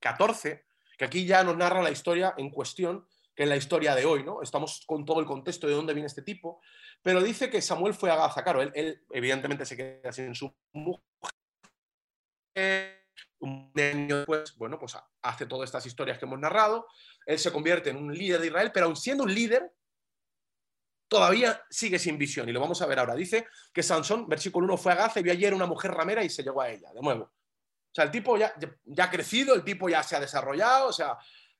[0.00, 0.64] 14, eh,
[0.96, 4.24] que aquí ya nos narra la historia en cuestión, que es la historia de hoy,
[4.24, 4.42] ¿no?
[4.42, 6.60] Estamos con todo el contexto de dónde viene este tipo,
[7.02, 8.42] pero dice que Samuel fue a Gaza.
[8.42, 11.02] Claro, él, evidentemente se queda sin su mujer.
[13.40, 16.86] Un año después, bueno, pues hace todas estas historias que hemos narrado,
[17.24, 19.72] él se convierte en un líder de Israel, pero aun siendo un líder,
[21.08, 22.48] todavía sigue sin visión.
[22.48, 23.14] Y lo vamos a ver ahora.
[23.14, 26.28] Dice que Sansón, versículo 1, fue a Gaza y vio ayer una mujer ramera y
[26.28, 27.24] se llegó a ella, de nuevo.
[27.24, 30.92] O sea, el tipo ya, ya ha crecido, el tipo ya se ha desarrollado, o
[30.92, 31.16] sea,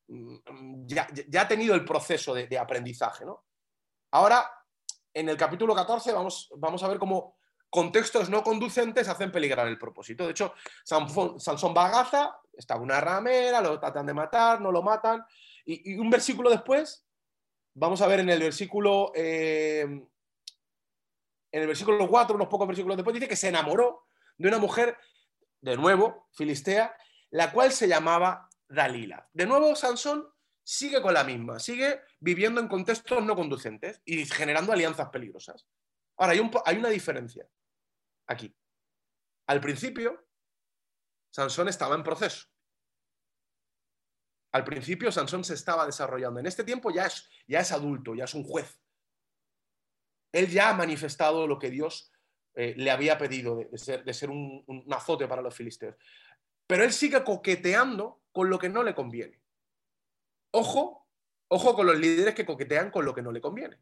[0.09, 1.09] mm, ya,
[1.41, 3.45] ha tenido el proceso de, aprendizaje, ¿no?
[4.13, 4.51] Ahora,
[5.13, 7.38] en el capítulo 14 vamos, vamos a ver cómo
[7.71, 10.25] contextos no conducentes hacen peligrar el propósito.
[10.25, 10.55] De hecho,
[10.85, 15.25] Sansón va a Gaza, está una ramera, lo tratan de matar, no lo matan,
[15.65, 17.07] y, un versículo después,
[17.75, 23.15] vamos a ver en el versículo, eh, en el versículo 4, unos pocos versículos después,
[23.15, 24.97] dice que se enamoró de una mujer,
[25.61, 26.97] de nuevo, filistea,
[27.31, 29.29] la cual se llamaba Dalila.
[29.33, 30.27] De nuevo, Sansón
[30.63, 35.67] sigue con la misma, sigue viviendo en contextos no conducentes y generando alianzas peligrosas.
[36.17, 37.47] Ahora, hay, hay una diferencia
[38.29, 38.55] aquí.
[39.47, 40.27] Al principio,
[41.31, 42.47] Sansón estaba en proceso.
[44.53, 46.41] Al principio Sansón se estaba desarrollando.
[46.41, 48.81] En este tiempo ya es, ya es adulto, ya es un juez.
[50.33, 52.13] Él ya ha manifestado lo que Dios
[52.55, 55.97] eh, le había pedido de, ser, un, un, azote para los filisteos.
[56.67, 59.41] Pero él sigue coqueteando con lo que no le conviene.
[60.51, 61.07] Ojo,
[61.49, 63.79] ojo con los líderes que coquetean con lo que no le conviene.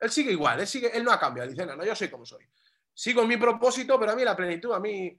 [0.00, 1.50] Él sigue igual, él, sigue, él no ha cambiado.
[1.50, 2.44] Dice, no, no, yo soy como soy.
[2.98, 5.16] Sigo mi propósito, pero a mí la plenitud, a mí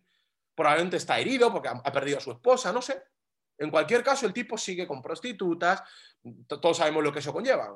[0.54, 3.02] probablemente está herido porque ha perdido a su esposa, no sé.
[3.58, 5.82] En cualquier caso, el tipo sigue con prostitutas,
[6.46, 7.74] todos sabemos lo que eso conlleva,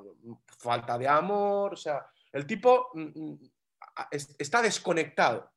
[0.57, 3.51] falta de amor, o sea, el tipo mm, mm,
[4.37, 5.49] está desconectado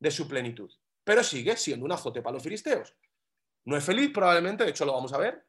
[0.00, 0.72] de su plenitud,
[1.04, 2.92] pero sigue siendo un azote para los filisteos.
[3.66, 5.46] No es feliz probablemente, de hecho lo vamos a ver,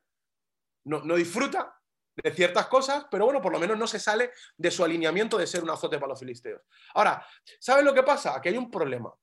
[0.83, 1.76] no, no disfruta
[2.23, 5.45] de ciertas cosas, pero bueno, por lo menos no se sale de su alineamiento de
[5.45, 6.61] ser un azote para los filisteos.
[6.95, 7.25] Ahora,
[7.59, 8.35] ¿sabes lo que pasa?
[8.35, 9.13] Aquí hay un problema.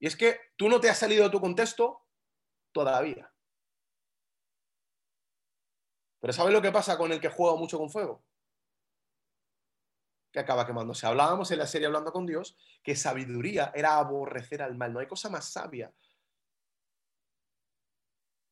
[0.00, 2.06] Y es que tú no te has salido de tu contexto
[2.72, 3.30] todavía.
[6.20, 8.24] Pero ¿sabes lo que pasa con el que juega mucho con fuego?
[10.32, 11.06] Que acaba quemándose.
[11.06, 14.92] Hablábamos en la serie Hablando con Dios que sabiduría era aborrecer al mal.
[14.92, 15.92] No hay cosa más sabia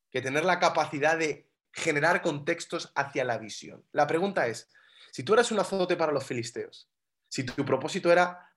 [0.09, 1.46] que tener la capacidad de
[1.77, 3.85] generar contextos hacia la visión.
[3.91, 4.69] La pregunta es,
[5.11, 6.89] si tú eras un azote para los filisteos,
[7.29, 8.51] si tu propósito era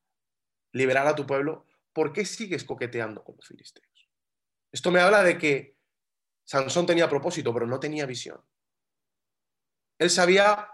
[0.72, 4.08] liberar a tu pueblo, ¿por qué sigues coqueteando con los filisteos?
[4.72, 5.76] Esto me habla de que
[6.44, 8.42] Sansón tenía propósito, pero no tenía visión.
[9.98, 10.68] Él sabía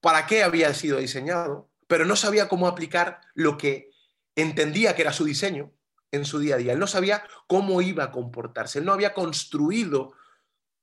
[0.00, 3.90] para qué había sido diseñado, pero no sabía cómo aplicar lo que
[4.36, 5.72] entendía que era su diseño
[6.12, 6.72] en su día a día.
[6.72, 8.78] Él no sabía cómo iba a comportarse.
[8.78, 10.12] Él no había construido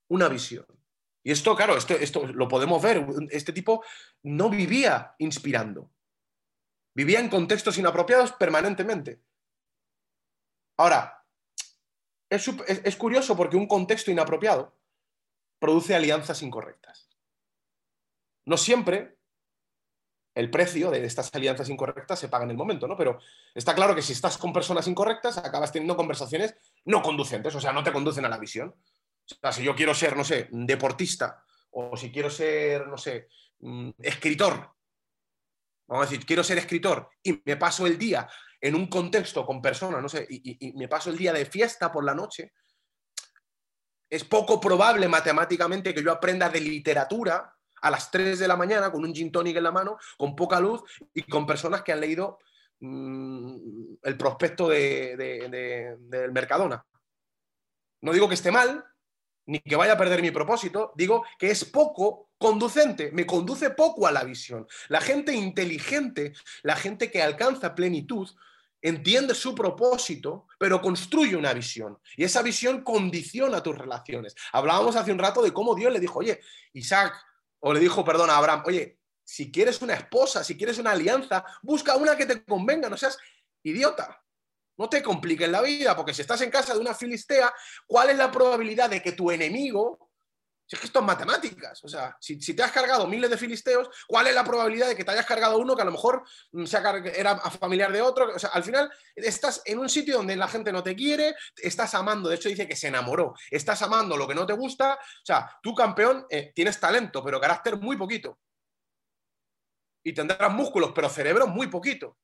[0.07, 0.65] una visión.
[1.25, 3.03] Y esto, claro, esto, esto lo podemos ver.
[3.31, 3.83] Este tipo
[4.21, 5.89] no vivía inspirando.
[6.93, 9.23] Vivía en contextos inapropiados permanentemente.
[10.77, 11.25] Ahora,
[12.29, 14.77] es, curioso porque un contexto inapropiado
[15.57, 17.09] produce alianzas incorrectas.
[18.45, 19.17] No siempre
[20.35, 22.95] el precio de estas alianzas incorrectas se paga en el momento, ¿no?
[22.95, 23.17] Pero
[23.55, 27.73] está claro que si estás con personas incorrectas, acabas teniendo conversaciones no conducentes, o sea,
[27.73, 28.75] no te conducen a la visión.
[29.31, 33.27] O sea, si yo quiero ser, no sé, deportista, o si quiero ser, no sé,
[33.99, 34.71] escritor,
[35.87, 38.27] vamos a decir, quiero ser escritor y me paso el día
[38.61, 42.03] en un contexto con personas, no sé, y, me paso el día de fiesta por
[42.03, 42.53] la noche,
[44.09, 48.91] es poco probable matemáticamente que yo aprenda de literatura a las 3 de la mañana
[48.91, 50.81] con un gin tonic en la mano, con poca luz
[51.13, 52.39] y con personas que han leído
[52.79, 56.85] mm, el prospecto de, del Mercadona.
[58.01, 58.85] No digo que esté mal,
[59.45, 64.07] ni que vaya a perder mi propósito, digo que es poco conducente, me conduce poco
[64.07, 64.67] a la visión.
[64.89, 68.29] La gente inteligente, la gente que alcanza plenitud,
[68.81, 71.97] entiende su propósito, pero construye una visión.
[72.17, 74.35] Y esa visión condiciona tus relaciones.
[74.51, 76.39] Hablábamos hace un rato de cómo Dios le dijo, oye,
[76.73, 77.13] Isaac,
[77.59, 81.43] o le dijo, perdón, a Abraham, oye, si quieres una esposa, si quieres una alianza,
[81.63, 83.17] busca una que te convenga, no seas
[83.63, 84.23] idiota.
[84.77, 87.53] No te compliques la vida, porque si estás en casa de una filistea,
[87.87, 90.05] ¿cuál es la probabilidad de que tu enemigo
[90.67, 91.83] si es que esto es matemáticas.
[91.83, 95.03] O sea, si, te has cargado miles de filisteos, ¿cuál es la probabilidad de que
[95.03, 96.65] te hayas cargado uno que a lo mejor mm,
[97.15, 98.33] era familiar de otro?
[98.35, 101.93] O sea, al final estás en un sitio donde la gente no te quiere, estás
[101.93, 104.95] amando, de hecho dice que se enamoró, estás amando lo que no te gusta.
[104.95, 108.39] O sea, tú campeón eh, tienes talento, pero carácter muy poquito.
[110.03, 112.17] Y tendrás músculos, pero cerebro muy poquito.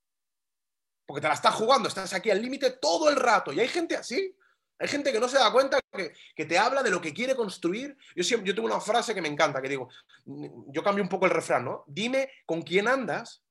[1.11, 3.51] Porque te la estás jugando, estás aquí al límite todo el rato.
[3.51, 4.33] Y hay gente así.
[4.79, 7.97] Hay gente que no se da cuenta que, te habla de lo que quiere construir.
[8.15, 9.89] Yo, siempre, yo tengo una frase que me encanta, que digo,
[10.25, 11.83] yo cambio un poco el refrán, ¿no?
[11.85, 13.43] Dime con quién andas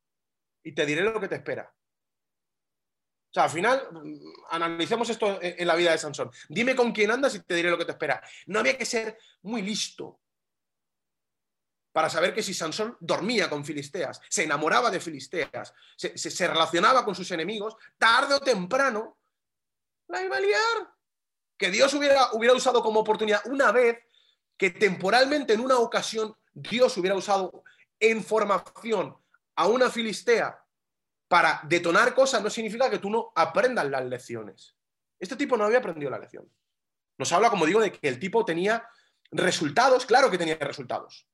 [0.63, 1.71] y te diré lo que te espera.
[1.71, 3.91] O sea, al final,
[4.49, 6.31] analicemos esto en la vida de Sansón.
[6.49, 8.23] Dime con quién andas y te diré lo que te espera.
[8.47, 10.19] No había que ser muy listo
[11.93, 17.15] para saber que si Sansón dormía con filisteas, se enamoraba de filisteas, se, relacionaba con
[17.15, 19.19] sus enemigos, tarde o temprano
[20.09, 20.95] la iba a liar
[21.57, 23.99] que Dios hubiera, hubiera usado como oportunidad una vez,
[24.57, 27.65] que temporalmente en una ocasión Dios hubiera usado
[27.99, 29.17] en formación
[29.57, 30.65] a una filistea
[31.29, 34.75] para detonar cosas, no significa que tú no aprendas las lecciones.
[35.19, 36.51] Este tipo no había aprendido la lección.
[37.19, 38.89] Nos habla, como digo, de que el tipo tenía
[39.31, 41.27] resultados, claro que tenía resultados.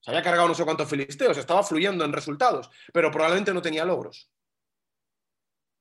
[0.00, 3.84] Se había cargado no sé cuántos filisteos, estaba fluyendo en resultados, pero probablemente no tenía
[3.84, 4.30] logros.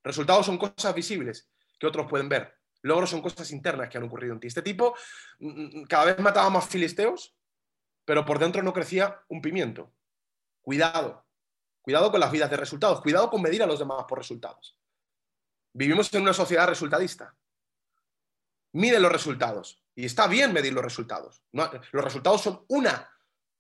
[0.04, 2.58] Resultados son cosas visibles que otros pueden ver.
[2.82, 4.48] Logros son cosas internas que han ocurrido en ti.
[4.48, 4.96] Este tipo
[5.40, 7.36] mm, mm, cada vez mataba más filisteos,
[8.06, 9.94] pero por dentro no crecía un pimiento.
[10.62, 11.26] Cuidado.
[11.82, 13.02] Cuidado con las vidas de resultados.
[13.02, 14.78] Cuidado con medir a los demás por resultados.
[15.74, 17.36] Vivimos en una sociedad resultadista.
[18.74, 19.84] Mide los resultados.
[19.96, 21.44] Y está bien medir los resultados.
[21.52, 23.10] los resultados son una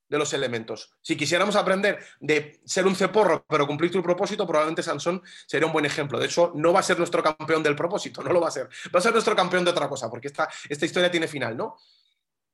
[0.09, 0.91] de los elementos.
[1.01, 5.73] Si quisiéramos aprender de ser un ceporro, pero cumplir tu propósito, probablemente Sansón sería un
[5.73, 6.19] buen ejemplo.
[6.19, 8.67] De hecho, no va a ser nuestro campeón del propósito, no lo va a ser.
[8.93, 11.77] Va a ser nuestro campeón de otra cosa, porque esta, esta historia tiene final, ¿no?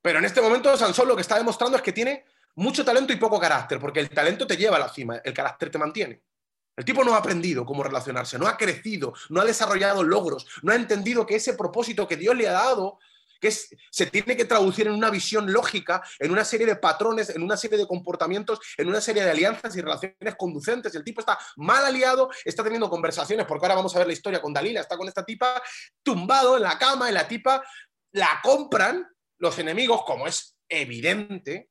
[0.01, 3.15] Pero en este momento Sansón lo que está demostrando es que tiene mucho talento y
[3.15, 6.21] poco carácter, porque el talento te lleva a la cima, el carácter te mantiene.
[6.75, 10.73] El tipo no ha aprendido cómo relacionarse, no ha crecido, no ha desarrollado logros, no
[10.73, 12.99] ha entendido que ese propósito que Dios le ha dado
[13.39, 17.43] que se tiene que traducir en una visión lógica, en una serie de patrones, en
[17.43, 20.93] una serie de comportamientos, en una serie de alianzas y relaciones conducentes.
[20.95, 24.41] El tipo está mal aliado, está teniendo conversaciones, porque ahora vamos a ver la historia
[24.41, 25.61] con Dalila, está con esta tipa
[26.03, 27.63] tumbado en la cama y la tipa
[28.11, 31.69] la compran los enemigos, como es evidente,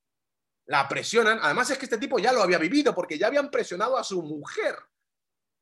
[0.65, 1.39] la presionan.
[1.41, 4.21] Además es que este tipo ya lo había vivido porque ya habían presionado a su
[4.21, 4.75] mujer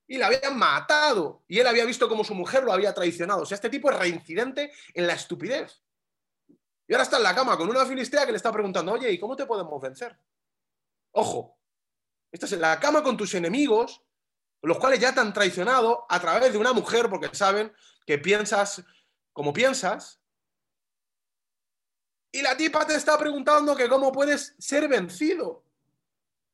[0.08, 1.44] y la habían matado.
[1.48, 3.44] Y él había visto cómo su mujer lo había traicionado.
[3.44, 5.82] O sea, este tipo es reincidente en la estupidez.
[6.94, 9.20] Y ahora está en la cama con una filistea que le está preguntando, oye, ¿y
[9.20, 10.16] cómo te podemos vencer?
[11.14, 11.58] Ojo,
[12.32, 14.04] estás en la cama con tus enemigos,
[14.62, 17.74] los cuales ya te han traicionado a través de una mujer porque saben
[18.06, 18.84] que piensas
[19.32, 20.22] como piensas.
[22.32, 25.64] Y la tipa te está preguntando que cómo puedes ser vencido.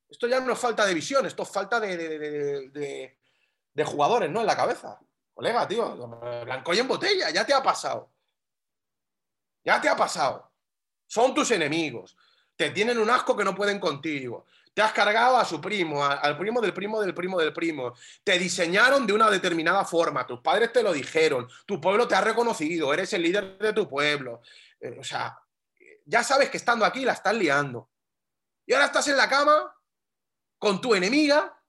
[0.07, 3.13] Esto ya no es falta de visión, esto es falta de,
[3.73, 4.39] de jugadores, ¿no?
[4.39, 5.01] En la cabeza.
[5.33, 5.97] Colega, tío,
[6.45, 8.09] blanco y en botella, ya te ha pasado.
[9.63, 10.51] Ya te ha pasado.
[11.07, 12.15] Son tus enemigos.
[12.55, 14.45] Te tienen un asco que no pueden contigo.
[14.73, 17.93] Te has cargado a su primo, al primo del primo del primo del primo.
[18.23, 20.25] Te diseñaron de una determinada forma.
[20.25, 21.47] Tus padres te lo dijeron.
[21.65, 22.93] Tu pueblo te ha reconocido.
[22.93, 24.41] Eres el líder de tu pueblo.
[24.79, 25.39] Eh, o sea,
[26.05, 27.89] ya sabes que estando aquí la estás liando.
[28.65, 29.75] Y ahora estás en la cama
[30.57, 31.59] con tu enemiga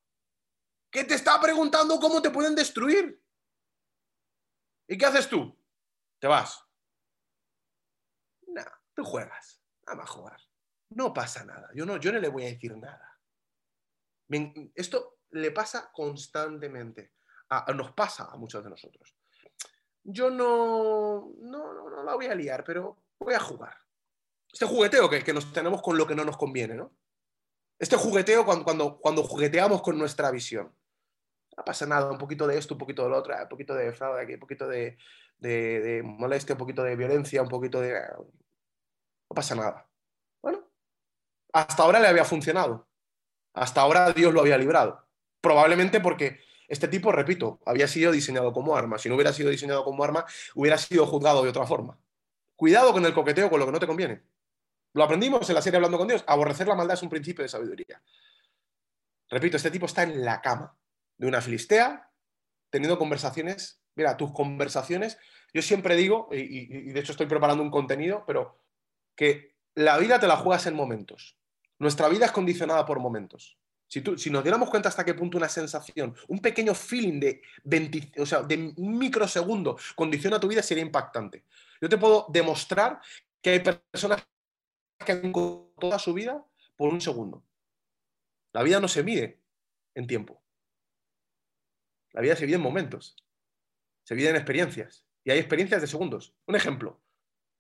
[0.91, 3.22] que te está preguntando cómo te pueden destruir.
[4.88, 5.57] ¿Y qué haces tú?
[6.18, 6.64] Te vas.
[9.05, 9.62] Juegas.
[9.86, 10.40] Nada más jugar.
[10.90, 11.70] No pasa nada.
[11.74, 13.18] Yo no, yo no le voy a decir nada.
[14.74, 17.12] Esto le pasa constantemente.
[17.74, 19.16] nos pasa a muchos de nosotros.
[20.03, 23.76] Yo no, no, no, no la voy a liar, pero voy a jugar.
[24.53, 26.92] Este jugueteo que, que nos tenemos con lo que no nos conviene, ¿no?
[27.78, 30.74] Este jugueteo cuando, cuando, cuando jugueteamos con nuestra visión
[31.61, 33.92] no pasa nada, un poquito de esto, un poquito de lo otro, un poquito de
[33.92, 34.96] fraude aquí, un poquito de,
[36.03, 38.01] molestia, un poquito de violencia, un poquito de...
[39.31, 39.89] No pasa nada.
[40.43, 40.68] Bueno,
[41.53, 42.89] hasta ahora le había funcionado.
[43.55, 45.07] Hasta ahora Dios lo había librado.
[45.41, 48.99] Probablemente porque este tipo, repito, había sido diseñado como arma.
[48.99, 50.24] Si no hubiera sido diseñado como arma,
[50.55, 51.99] hubiera sido juzgado de otra forma.
[52.57, 54.22] Cuidado con el coqueteo, con lo que no te conviene.
[54.93, 56.24] Lo aprendimos en la serie Hablando con Dios.
[56.26, 58.03] Aborrecer la maldad es un principio de sabiduría.
[59.28, 60.76] Repito, este tipo está en la cama
[61.16, 62.11] de una filistea,
[62.70, 63.81] teniendo conversaciones.
[63.95, 65.18] Mira, tus conversaciones,
[65.53, 68.59] yo siempre digo, y, de hecho estoy preparando un contenido, pero
[69.20, 71.36] que la vida te la juegas en momentos.
[71.78, 73.58] Nuestra vida es condicionada por momentos.
[73.86, 77.42] Si, tú, si, nos diéramos cuenta hasta qué punto una sensación, un pequeño feeling de,
[77.64, 81.44] 20, o sea, de un microsegundo condiciona tu vida, sería impactante.
[81.82, 82.98] Yo te puedo demostrar
[83.42, 84.26] que hay personas
[85.04, 86.42] que han toda su vida
[86.74, 87.44] por un segundo.
[88.54, 89.38] La vida no se mide
[89.94, 90.42] en tiempo.
[92.12, 93.16] La vida se vive en momentos,
[94.02, 95.04] se vive en experiencias.
[95.24, 96.34] Y hay experiencias de segundos.
[96.46, 97.02] Un ejemplo.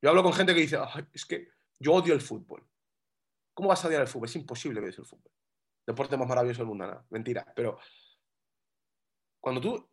[0.02, 0.78] Yo hablo con gente que dice,
[1.12, 1.48] es que
[1.78, 2.66] yo odio el fútbol.
[3.54, 4.28] ¿Cómo vas a odiar el fútbol?
[4.28, 5.32] Es imposible que odies el fútbol.
[5.86, 7.04] Deporte más maravilloso del mundo, nada.
[7.10, 7.52] Mentira.
[7.54, 7.78] Pero
[9.40, 9.90] cuando tú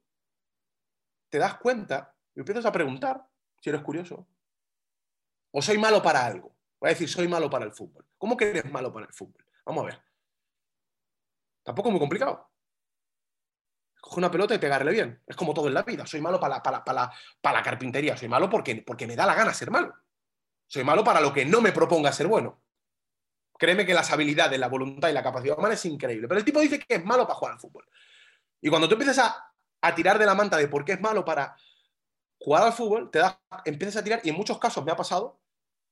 [1.30, 3.28] te das cuenta y empiezas a preguntar,
[3.60, 4.28] si eres curioso,
[5.51, 6.55] o soy malo para algo.
[6.80, 8.05] Voy a decir, soy malo para el fútbol.
[8.18, 9.43] ¿Cómo que eres malo para el fútbol?
[9.66, 10.01] Vamos a ver.
[11.64, 12.49] Tampoco es muy complicado
[14.08, 15.22] coge una pelota y pegarle bien.
[15.28, 16.05] Es como todo en la vida.
[16.05, 18.16] Soy malo para la, para, para, para la carpintería.
[18.16, 19.93] Soy malo porque, porque me da la gana ser malo.
[20.66, 22.62] Soy malo para lo que no me proponga ser bueno.
[23.58, 26.28] Créeme que las habilidades, la voluntad y la capacidad humana es increíble.
[26.28, 27.88] Pero el tipo dice que es malo para jugar al fútbol.
[28.62, 31.26] Y cuando tú empiezas a, a tirar de la manta de por qué es malo
[31.26, 31.55] para
[32.39, 35.41] jugar al fútbol, te das, empiezas a tirar, y en muchos casos me ha pasado,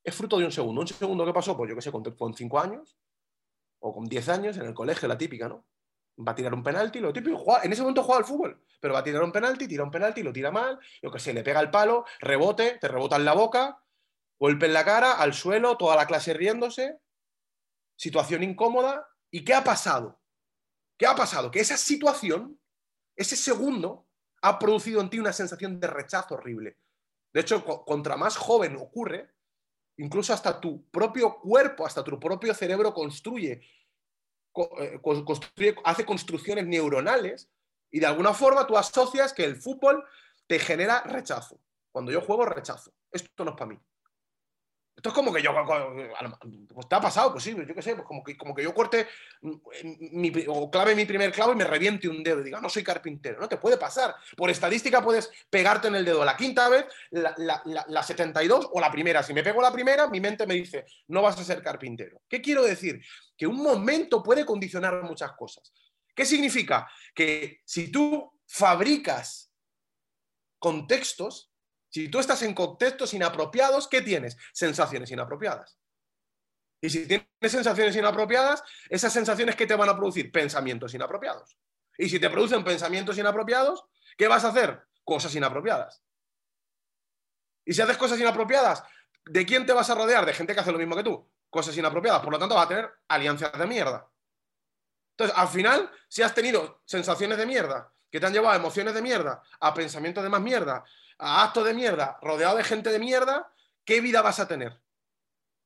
[0.03, 0.82] es fruto de un segundo.
[0.82, 1.57] ¿Un segundo qué pasó?
[1.57, 2.97] Pues yo qué sé, con, con cinco años
[3.80, 5.66] o con diez años en el colegio, la típica, ¿no?
[6.18, 9.01] Va a tirar un penalti, lo típico, en ese momento juega al fútbol, pero va
[9.01, 11.59] a tirar un penalti, tira un penalti, lo tira mal, lo que sé, le pega
[11.59, 13.82] el palo, rebote, te rebota en la boca,
[14.39, 16.99] golpe en la cara, al suelo, toda la clase riéndose,
[17.95, 19.07] situación incómoda.
[19.32, 20.22] ¿Y qué ha pasado?
[20.97, 21.51] ¿Qué ha pasado?
[21.51, 22.59] Que esa situación,
[23.16, 24.07] ese segundo,
[24.41, 26.78] ha producido en ti una sensación de rechazo horrible.
[27.34, 29.34] De hecho, contra más joven ocurre,
[29.97, 33.61] incluso hasta tu propio cuerpo, hasta tu propio cerebro construye
[34.80, 37.49] eh, hace construcciones neuronales
[37.91, 40.03] y de alguna forma tú asocias que el fútbol
[40.47, 41.60] te genera rechazo.
[41.91, 42.93] Cuando yo juego, rechazo.
[43.12, 43.80] Esto no es para mí.
[44.96, 45.52] Esto es como que yo,
[46.74, 48.74] pues te ha pasado, pues sí, yo qué sé, pues como que, como que yo
[48.74, 49.08] corte
[50.48, 53.39] o clave mi primer clavo y me reviente un dedo y diga, no soy carpintero.
[53.39, 54.16] No te puede pasar.
[54.38, 57.36] Por estadística puedes pegarte en el dedo la quinta vez, la,
[57.66, 59.22] la 72 o la primera.
[59.22, 62.22] Si me pego la primera, mi mente me dice, no vas a ser carpintero.
[62.30, 63.02] ¿Qué quiero decir?
[63.36, 65.74] Que un momento puede condicionar muchas cosas.
[66.16, 66.89] ¿Qué significa?
[67.14, 69.52] Que si tú fabricas
[70.58, 71.52] contextos,
[71.96, 74.36] si tú estás en contextos inapropiados, ¿qué tienes?
[74.52, 75.80] Sensaciones inapropiadas.
[76.82, 80.30] Y si tienes sensaciones inapropiadas, esas sensaciones ¿qué te van a producir?
[80.30, 81.58] Pensamientos inapropiados.
[81.98, 83.86] Y si te producen pensamientos inapropiados,
[84.18, 84.86] ¿qué vas a hacer?
[85.06, 86.04] Cosas inapropiadas.
[87.64, 88.84] Y si haces cosas inapropiadas,
[89.24, 90.26] ¿de quién te vas a rodear?
[90.26, 91.32] De gente que hace lo mismo que tú.
[91.50, 92.22] Cosas inapropiadas.
[92.22, 94.06] Por lo tanto, vas a tener alianzas de mierda.
[95.12, 98.93] Entonces, al final, si has tenido sensaciones de mierda, que te han llevado a emociones
[98.93, 100.84] de mierda, a pensamientos de más mierda,
[101.18, 103.51] a actos de mierda, rodeado de gente de mierda,
[103.84, 104.80] ¿qué vida vas a tener?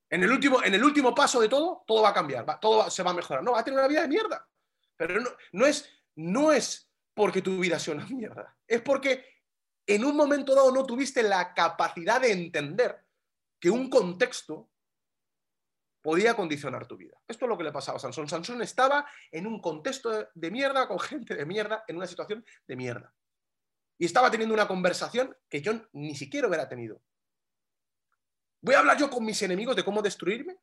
[0.08, 3.02] En el último, en el último paso de todo, todo va a cambiar, todo se
[3.02, 3.44] va a mejorar.
[3.44, 4.48] No, va a tener una vida de mierda.
[4.96, 9.24] Pero no, no, es, no es porque tu vida sea una mierda, es porque
[9.86, 13.04] en un momento dado no tuviste la capacidad de entender
[13.58, 14.70] que un contexto
[16.02, 17.16] podía condicionar tu vida.
[17.26, 18.28] Esto es lo que le pasaba a Sansón.
[18.28, 22.76] Sansón estaba en un contexto de mierda, con gente de mierda, en una situación de
[22.76, 23.12] mierda.
[24.00, 27.02] Y estaba teniendo una conversación que yo ni siquiera hubiera tenido.
[28.62, 30.56] ¿Voy a hablar yo con mis enemigos de cómo destruirme?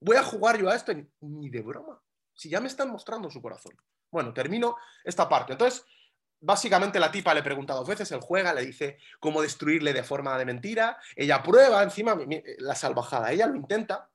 [0.00, 0.92] ¿Voy a jugar yo a esto?
[1.20, 2.02] Ni de broma.
[2.34, 3.76] Si ya me están mostrando su corazón.
[4.10, 5.52] Bueno, termino esta parte.
[5.52, 5.86] Entonces,
[6.40, 10.36] básicamente la tipa le pregunta dos veces, él juega, le dice cómo destruirle de forma
[10.36, 10.98] de mentira.
[11.14, 12.18] Ella prueba encima
[12.58, 13.30] la salvajada.
[13.30, 14.10] Ella lo intenta,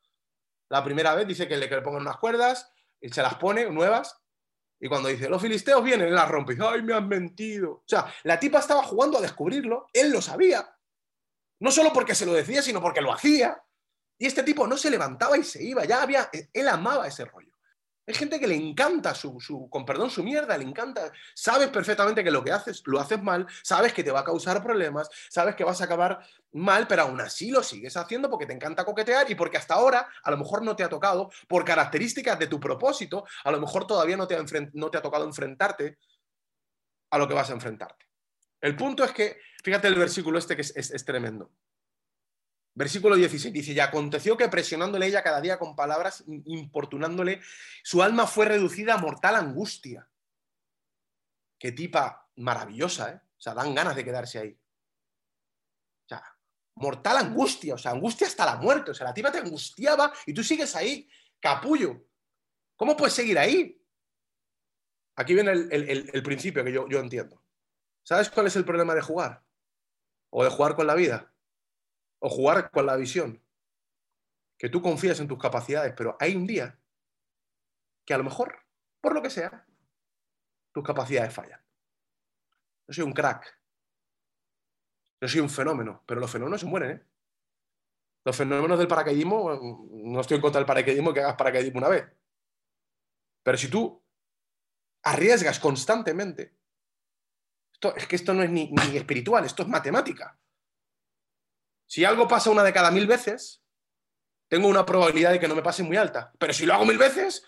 [0.68, 3.70] la primera vez dice que le, que le pongan unas cuerdas, y se las pone
[3.72, 4.20] nuevas,
[4.80, 6.54] y cuando dice, los filisteos vienen, las rompe.
[6.54, 7.72] Dice, ay, me han mentido.
[7.72, 10.74] O sea, la tipa estaba jugando a descubrirlo, él lo sabía.
[11.60, 13.62] No solo porque se lo decía, sino porque lo hacía.
[14.18, 17.49] Y este tipo no se levantaba y se iba, ya había, él amaba ese rollo.
[18.10, 19.38] Hay gente que le encanta su,
[19.70, 21.12] con perdón, su mierda, le encanta.
[21.36, 24.64] Sabes perfectamente que lo que haces lo haces mal, sabes que te va a causar
[24.64, 26.20] problemas, sabes que vas a acabar
[26.53, 30.10] mal, pero aún así lo sigues haciendo porque te encanta coquetear y porque hasta ahora
[30.24, 33.86] a lo mejor no te ha tocado, por características de tu propósito, a lo mejor
[33.86, 34.43] todavía no te ha,
[34.74, 35.99] no te ha tocado enfrentarte
[37.12, 38.07] a lo que vas a enfrentarte.
[38.60, 41.51] El punto es que, fíjate el versículo este que es tremendo.
[42.80, 47.42] Versículo 16 dice, y aconteció que presionándole ella cada día con palabras, importunándole,
[47.84, 50.10] su alma fue reducida a mortal angustia.
[51.60, 53.22] Qué tipa maravillosa, ¿eh?
[53.38, 54.58] O sea, dan ganas de quedarse ahí.
[56.06, 56.24] O sea,
[56.76, 58.92] mortal angustia, o sea, angustia hasta la muerte.
[58.92, 61.10] O sea, la tipa te angustiaba y tú sigues ahí,
[61.42, 62.08] capullo.
[62.78, 63.78] ¿Cómo puedes seguir ahí?
[65.18, 67.44] Aquí viene el, principio que yo, yo entiendo.
[68.04, 69.44] ¿Sabes cuál es el problema de jugar?
[70.30, 71.30] O de jugar con la vida
[72.20, 73.41] o jugar con la visión,
[74.57, 76.78] que tú confías en tus capacidades, pero hay un día
[78.05, 78.59] que a lo mejor,
[79.01, 79.65] por lo que sea,
[80.74, 81.61] tus capacidades fallan.
[82.88, 83.57] Yo soy un crack.
[85.22, 87.05] Yo soy un fenómeno, pero los fenómenos se mueren, ¿eh?
[88.26, 89.59] Los fenómenos del paracaidismo,
[89.91, 92.05] no estoy en contra del paracaidismo que hagas paracaidismo una vez.
[93.43, 94.03] Pero si tú
[95.03, 96.57] arriesgas constantemente,
[97.72, 100.38] esto, es que esto no es ni espiritual, esto es matemática.
[101.90, 103.64] Si algo pasa una de cada mil veces,
[104.48, 106.32] tengo una probabilidad de que no me pase muy alta.
[106.38, 107.44] Pero si lo hago mil veces,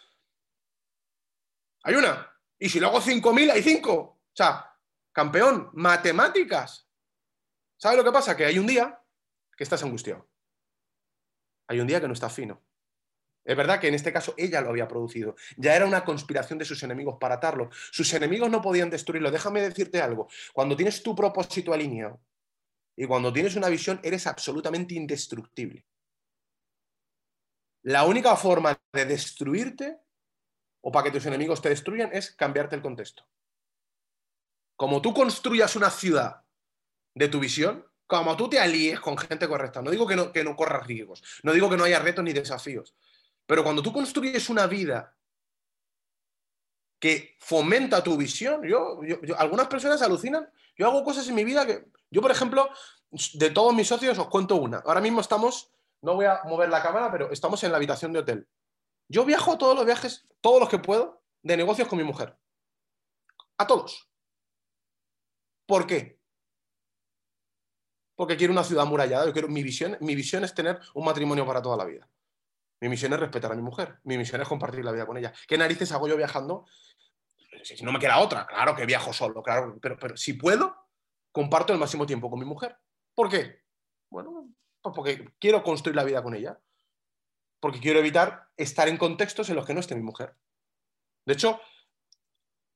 [1.84, 2.28] hay una.
[2.58, 3.94] Y si lo hago cinco mil, hay cinco.
[3.94, 4.76] O sea,
[5.12, 6.90] campeón, matemáticas.
[7.78, 8.36] ¿Sabes lo que pasa?
[8.36, 9.00] Que hay un día
[9.56, 10.28] que estás angustiado.
[11.68, 12.64] Hay un día que no estás fino.
[13.44, 15.36] Es verdad que en este caso ella lo había producido.
[15.56, 17.70] Ya era una conspiración de sus enemigos para atarlo.
[17.92, 19.30] Sus enemigos no podían destruirlo.
[19.30, 20.30] Déjame decirte algo.
[20.52, 22.20] Cuando tienes tu propósito alineado,
[22.96, 25.86] y cuando tienes una visión eres absolutamente indestructible.
[27.84, 30.00] La única forma de destruirte
[30.82, 33.28] o para que tus enemigos te destruyan es cambiarte el contexto.
[34.76, 36.44] Como tú construyas una ciudad
[37.16, 40.44] de tu visión, como tú te alíes con gente correcta, no digo que no, que
[40.44, 42.96] no corras riesgos, no digo que no haya retos ni desafíos,
[43.46, 45.16] pero cuando tú construyes una vida
[47.02, 49.02] que fomenta tu visión, yo,
[49.36, 50.48] algunas personas alucinan,
[50.78, 52.70] yo hago cosas en mi vida que yo, por ejemplo,
[53.34, 54.78] de todos mis socios os cuento una.
[54.86, 58.20] Ahora mismo estamos, no voy a mover la cámara, pero estamos en la habitación de
[58.20, 58.48] hotel.
[59.08, 62.38] Yo viajo todos los viajes, todos los que puedo, de negocios con mi mujer.
[63.58, 64.08] A todos.
[65.66, 66.20] ¿Por qué?
[68.16, 69.26] Porque quiero una ciudad amurallada.
[69.26, 72.08] Yo quiero, mi, visión, mi visión es tener un matrimonio para toda la vida.
[72.82, 74.00] Mi misión es respetar a mi mujer.
[74.04, 75.32] Mi misión es compartir la vida con ella.
[75.48, 76.66] ¿Qué narices hago yo viajando?
[77.64, 80.76] Si no me queda otra, claro que viajo solo, claro, pero, pero si puedo,
[81.32, 82.76] comparto el máximo tiempo con mi mujer.
[83.14, 83.62] ¿Por qué?
[84.10, 84.50] Bueno,
[84.82, 86.60] pues porque quiero construir la vida con ella.
[87.60, 90.36] Porque quiero evitar estar en contextos en los que no esté mi mujer.
[91.26, 91.62] De hecho,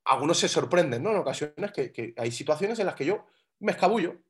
[0.06, 1.12] algunos se sorprenden, ¿no?
[1.12, 3.26] En ocasiones que, hay situaciones en las que yo
[3.60, 4.22] me escabullo.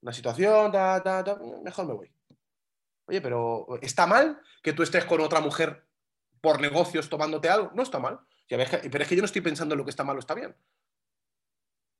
[0.00, 0.72] Una situación,
[1.62, 2.19] mejor me voy.
[3.10, 5.84] Oye, pero ¿está mal que tú estés con otra mujer
[6.40, 7.72] por negocios tomándote algo?
[7.74, 8.20] No está mal.
[8.48, 10.54] Pero es que yo no estoy pensando en lo que está mal o está bien.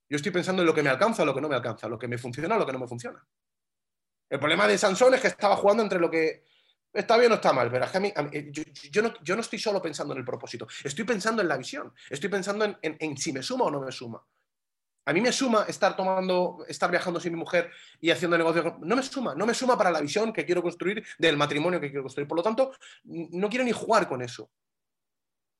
[0.08, 2.06] Yo estoy pensando en lo que me alcanza lo que no me alcanza, lo que
[2.06, 3.24] me funciona lo que no me funciona.
[4.28, 6.44] El problema de Sansón es que estaba jugando entre lo que
[6.92, 8.12] está bien o está mal, pero es que a mí,
[8.92, 12.78] yo, no, estoy solo pensando en el propósito, estoy pensando en la visión, estoy pensando
[12.80, 14.24] en, si me suma o no me suma.
[15.10, 17.68] A mí me suma estar tomando, estar viajando sin mi mujer
[18.00, 18.74] y haciendo negocios.
[18.78, 21.88] No me suma, no me suma para la visión que quiero construir, del matrimonio que
[21.88, 22.28] quiero construir.
[22.28, 24.52] Por lo tanto, no quiero ni jugar con eso.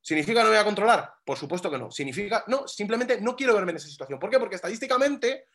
[0.00, 1.14] ¿Significa no voy a controlar?
[1.24, 1.90] Por supuesto que no.
[1.90, 4.20] Significa, no, simplemente no quiero verme en esa situación.
[4.20, 4.38] ¿Por qué?
[4.38, 5.48] Porque estadísticamente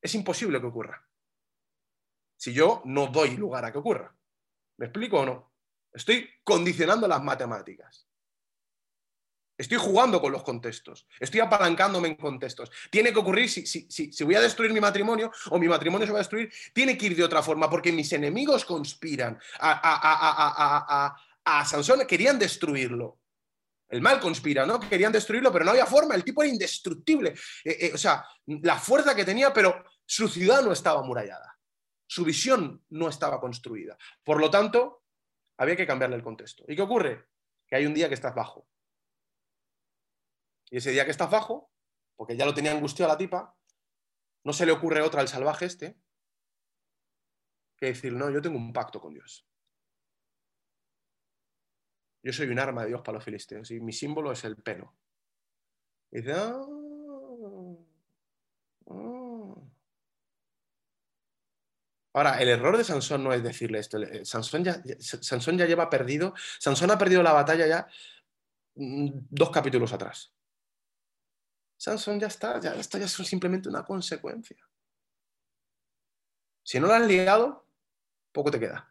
[0.00, 1.06] es imposible que ocurra.
[2.38, 4.16] Si yo no doy lugar a que ocurra.
[4.78, 5.52] ¿Me explico o no?
[5.92, 8.03] Estoy condicionando las matemáticas.
[9.56, 12.70] Estoy jugando con los contextos, estoy apalancándome en contextos.
[12.90, 16.12] Tiene que ocurrir, si, si, si, voy a destruir mi matrimonio o mi matrimonio se
[16.12, 19.38] va a destruir, tiene que ir de otra forma, porque mis enemigos conspiran.
[19.60, 23.20] A, a, a, a Sansón querían destruirlo.
[23.88, 24.80] El mal conspira, ¿no?
[24.80, 26.16] Querían destruirlo, pero no había forma.
[26.16, 27.34] El tipo era indestructible.
[27.64, 31.56] Eh, eh, o sea, la fuerza que tenía, pero su ciudad no estaba amurallada.
[32.06, 33.96] Su visión no estaba construida.
[34.24, 35.04] Por lo tanto,
[35.58, 36.64] había que cambiarle el contexto.
[36.66, 37.26] ¿Y qué ocurre?
[37.68, 38.66] Que hay un día que estás bajo
[40.74, 41.70] y ese día que está bajo,
[42.16, 43.56] porque ya lo tenía angustiado la tipa,
[44.42, 45.96] no se le ocurre otra al salvaje este
[47.76, 49.46] que decir, no, yo tengo un pacto con Dios.
[52.24, 54.96] Yo soy un arma de Dios para los filisteos y mi símbolo es el pelo.
[56.10, 56.66] Y ah,
[58.88, 59.54] ah".
[62.14, 63.98] Ahora, el error de Sansón no es decirle esto.
[64.24, 66.34] Sansón ya, Sansón ya lleva perdido.
[66.58, 67.86] Sansón ha perdido la batalla ya
[68.74, 70.34] mm, dos capítulos atrás.
[71.84, 74.56] Sansón ya está, ya está, ya es simplemente una consecuencia.
[76.62, 77.66] Si no lo has liado,
[78.32, 78.90] poco te queda.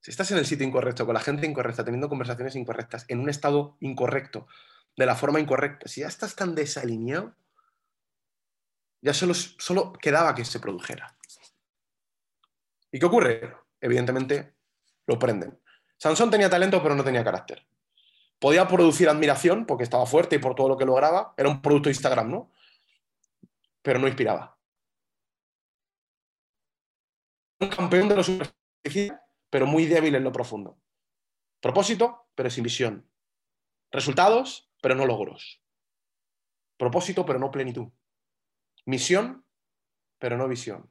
[0.00, 3.28] Si estás en el sitio incorrecto, con la gente incorrecta, teniendo conversaciones incorrectas, en un
[3.28, 4.46] estado incorrecto,
[4.96, 7.36] de la forma incorrecta, si ya estás tan desalineado,
[9.02, 11.14] ya solo, solo quedaba que se produjera.
[12.90, 13.54] ¿Y qué ocurre?
[13.82, 14.54] Evidentemente,
[15.06, 15.60] lo prenden.
[15.98, 17.69] Sansón tenía talento, pero no tenía carácter.
[18.40, 21.34] Podía producir admiración porque estaba fuerte y por todo lo que lograba.
[21.36, 22.50] Era un producto de Instagram, ¿no?
[23.82, 24.58] Pero no inspiraba.
[27.60, 28.30] Un campeón de los
[29.50, 30.80] pero muy débil en lo profundo.
[31.60, 33.10] Propósito, pero sin visión.
[33.90, 35.62] Resultados, pero no logros.
[36.78, 37.88] Propósito, pero no plenitud.
[38.86, 39.44] Misión,
[40.18, 40.88] pero no visión.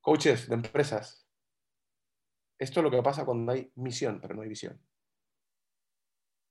[0.00, 1.23] Coaches de empresas,
[2.58, 4.80] esto es lo que pasa cuando hay misión, pero no hay visión.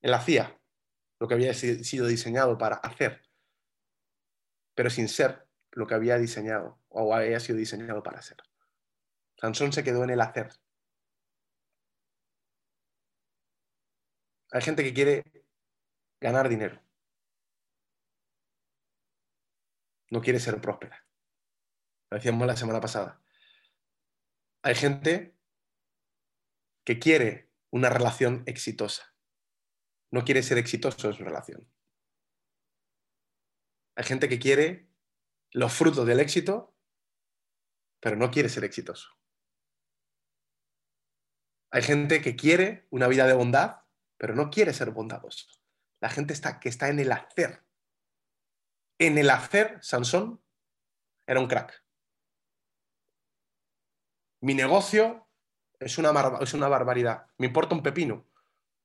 [0.01, 0.59] Él hacía
[1.19, 3.21] lo que había sido diseñado para hacer,
[4.75, 8.37] pero sin ser lo que había diseñado o había sido diseñado para ser.
[9.37, 10.51] Sansón se quedó en el hacer.
[14.51, 15.23] Hay gente que quiere
[16.19, 16.79] ganar dinero.
[20.11, 21.03] No quiere ser próspera.
[22.11, 23.19] Lo decíamos la semana pasada.
[24.61, 25.32] Hay gente
[26.83, 29.15] que quiere una relación exitosa.
[30.11, 31.67] No quiere ser exitoso en su relación.
[33.95, 34.89] Hay gente que quiere
[35.51, 36.75] los frutos del éxito,
[37.99, 39.09] pero no quiere ser exitoso.
[41.71, 43.81] Hay gente que quiere una vida de bondad,
[44.17, 45.47] pero no quiere ser bondadoso.
[45.99, 47.63] La gente está, que está en el hacer.
[48.99, 50.43] En el hacer, Sansón
[51.25, 51.83] era un crack.
[54.41, 55.22] Mi negocio
[55.79, 57.25] es una, es una barbaridad.
[57.37, 58.25] Me importa un pepino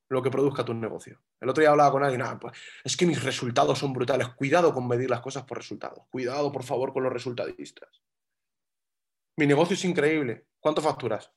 [0.08, 1.20] lo que produzca tu negocio.
[1.40, 4.28] El otro día hablaba con alguien, ah, pues, es que mis resultados son brutales.
[4.28, 6.06] Cuidado con medir las cosas por resultados.
[6.10, 8.02] Cuidado, por favor, con los resultadistas.
[9.36, 10.46] Mi negocio es increíble.
[10.58, 11.32] ¿Cuánto facturas?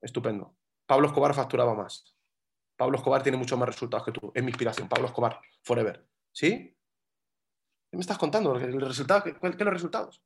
[0.00, 0.56] Estupendo.
[0.86, 2.14] Pablo Escobar facturaba más.
[2.76, 4.32] Pablo Escobar tiene muchos más resultados que tú.
[4.34, 4.88] Es mi inspiración.
[4.88, 6.06] Pablo Escobar, forever.
[6.32, 6.76] ¿Sí?
[7.90, 8.56] ¿Qué me estás contando?
[8.56, 9.22] ¿El resultado?
[9.22, 10.22] ¿Qué, ¿Qué, los resultados?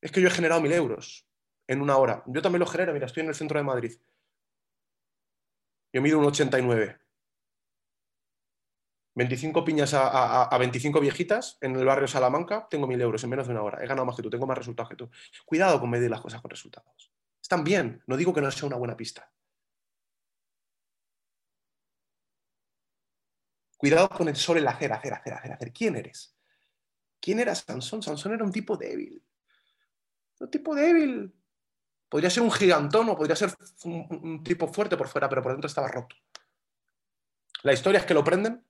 [0.00, 1.26] Es que yo he generado mil euros
[1.66, 2.22] en una hora.
[2.26, 3.92] Yo también lo genero, mira, estoy en el centro de Madrid.
[5.92, 6.98] Yo mido un 89.
[9.14, 13.52] 25 piñas a, 25 viejitas en el barrio Salamanca, tengo mil euros en menos de
[13.52, 13.82] una hora.
[13.82, 15.08] He ganado más que tú, tengo más resultados que tú.
[15.46, 17.12] Cuidado con medir las cosas con resultados.
[17.40, 19.30] Están bien, no digo que no sea una buena pista.
[23.76, 25.72] Cuidado con el sol, el hacer, hacer, hacer, hacer, hacer.
[25.72, 26.34] ¿Quién eres?
[27.20, 28.02] ¿Quién era Sansón?
[28.02, 29.22] Sansón era un tipo débil.
[30.40, 31.32] Un tipo débil.
[32.14, 33.52] Podría ser un gigantón o podría ser
[33.86, 36.14] un, tipo fuerte por fuera, pero por dentro estaba roto.
[37.64, 38.64] La historia es que lo prenden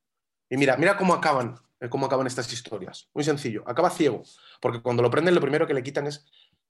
[0.48, 3.10] y mira, mira cómo acaban, eh, cómo acaban estas historias.
[3.12, 4.22] Muy sencillo, acaba ciego,
[4.62, 6.24] porque cuando lo prenden lo primero que le quitan es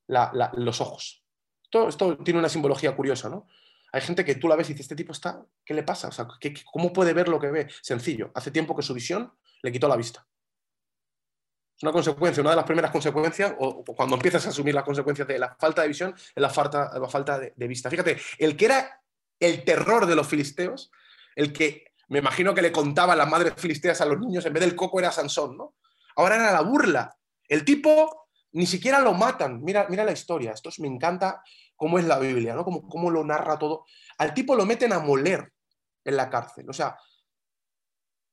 [0.08, 1.24] los ojos.
[1.70, 3.46] Esto, tiene una simbología curiosa, ¿no?
[3.92, 6.08] Hay gente que tú la ves y dices, este tipo está, ¿qué le pasa?
[6.08, 6.26] O sea,
[6.72, 7.68] ¿cómo puede ver lo que ve?
[7.82, 10.26] Sencillo, hace tiempo que su visión le quitó la vista.
[11.76, 15.26] Es una consecuencia, una de las primeras consecuencias, o, cuando empiezas a asumir las consecuencias
[15.26, 17.90] de la falta de visión, es la falta, la falta de, vista.
[17.90, 19.00] Fíjate, el que era
[19.40, 20.92] el terror de los filisteos,
[21.34, 24.62] el que me imagino que le contaban las madres filisteas a los niños, en vez
[24.62, 25.74] del coco era Sansón, ¿no?
[26.16, 27.16] Ahora era la burla.
[27.48, 29.62] El tipo ni siquiera lo matan.
[29.64, 30.52] Mira, mira la historia.
[30.52, 31.42] Esto me encanta
[31.74, 32.64] cómo es la Biblia, ¿no?
[32.64, 33.84] Cómo, cómo lo narra todo.
[34.18, 35.52] Al tipo lo meten a moler
[36.04, 36.70] en la cárcel.
[36.70, 36.96] O sea,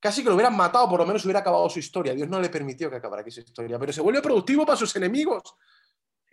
[0.02, 2.12] casi que lo hubieran matado, por lo menos hubiera acabado su historia.
[2.12, 4.96] Dios no le permitió que acabara aquí su historia, pero se vuelve productivo para sus
[4.96, 5.54] enemigos.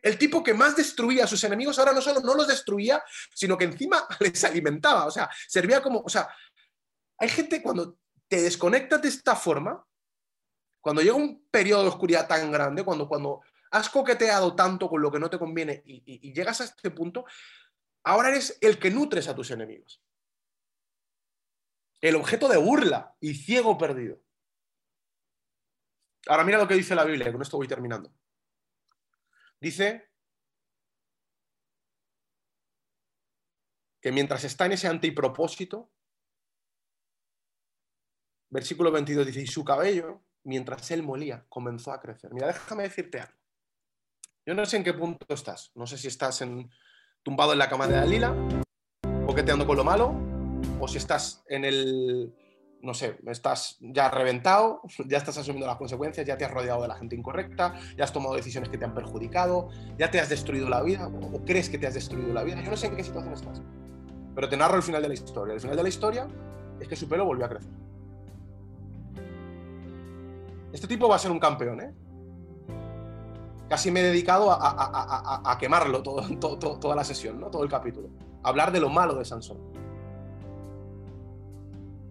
[0.01, 3.55] El tipo que más destruía a sus enemigos ahora no solo no los destruía, sino
[3.55, 5.05] que encima les alimentaba.
[5.05, 5.99] O sea, servía como.
[5.99, 6.27] O sea,
[7.19, 9.85] hay gente cuando te desconectas de esta forma,
[10.81, 15.11] cuando llega un periodo de oscuridad tan grande, cuando, cuando has coqueteado tanto con lo
[15.11, 17.25] que no te conviene y, llegas a este punto,
[18.03, 20.01] ahora eres el que nutres a tus enemigos.
[22.01, 24.21] El objeto de burla y ciego perdido.
[26.27, 28.13] Ahora mira lo que dice la Biblia, con esto voy terminando.
[29.59, 30.09] Dice
[34.01, 35.91] que mientras está en ese antipropósito,
[38.49, 42.33] versículo 22 dice, y su cabello, mientras él molía, comenzó a crecer.
[42.33, 43.37] Mira, déjame decirte algo.
[44.45, 45.71] Yo no sé en qué punto estás.
[45.75, 46.71] No sé si estás en,
[47.23, 48.33] tumbado en la cama de Dalila,
[49.25, 50.28] coqueteando con lo malo,
[50.79, 52.33] o si estás en el,
[52.81, 56.87] no sé, estás ya reventado, ya estás asumiendo las consecuencias, ya te has rodeado de
[56.87, 60.69] la gente incorrecta, ya has tomado decisiones que te han perjudicado, ya te has destruido
[60.69, 62.61] la vida, o crees que te has destruido la vida.
[62.61, 63.61] Yo no sé en qué situación estás.
[64.35, 65.53] Pero te narro el final de la historia.
[65.53, 66.27] El final de la historia
[66.79, 67.71] es que su pelo volvió a crecer.
[70.71, 71.93] Este tipo va a ser un campeón, ¿eh?
[73.69, 77.49] casi me he dedicado a, quemarlo toda la sesión, ¿no?
[77.49, 78.09] todo el capítulo.
[78.43, 79.57] hablar de lo malo de Sansón.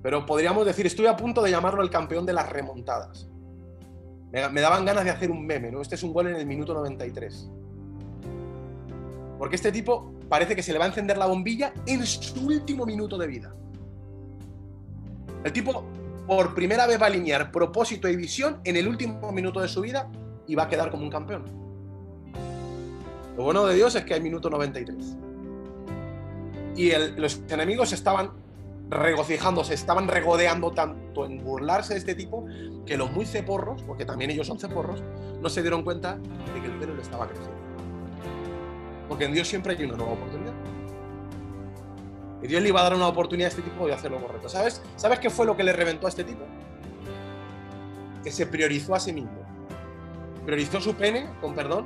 [0.03, 3.29] Pero podríamos decir, estoy a punto de llamarlo el campeón de las remontadas.
[4.31, 5.81] Me, daban ganas de hacer un meme, ¿no?
[5.81, 7.51] Este es un gol en el minuto 93.
[9.39, 12.85] Porque este tipo parece que se le va a encender la bombilla en su último
[12.85, 13.55] minuto de vida.
[15.45, 15.85] El tipo
[16.27, 19.81] por primera vez va a alinear propósito y visión en el último minuto de su
[19.81, 20.11] vida
[20.47, 21.45] y va a quedar como un campeón.
[23.37, 25.17] Lo bueno de Dios es que hay minuto 93.
[26.77, 28.33] Y los enemigos estaban
[28.91, 32.47] regocijándose, estaban regodeando tanto en burlarse de este tipo
[32.87, 35.03] que los muy ceporros, porque también ellos son ceporros,
[35.41, 37.57] no se dieron cuenta de que el pelo le estaba creciendo.
[39.09, 40.55] Porque en Dios siempre hay una nueva oportunidad.
[42.43, 44.49] Y Dios le iba a dar una oportunidad a este tipo de hacer lo correcto.
[44.49, 44.83] ¿Sabes?
[44.97, 46.45] ¿Sabes qué fue lo que le reventó a este tipo?
[48.23, 49.49] Que se priorizó a sí mismo
[50.49, 51.85] priorizó su pene, con perdón,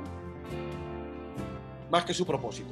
[1.91, 2.69] más que su propósito.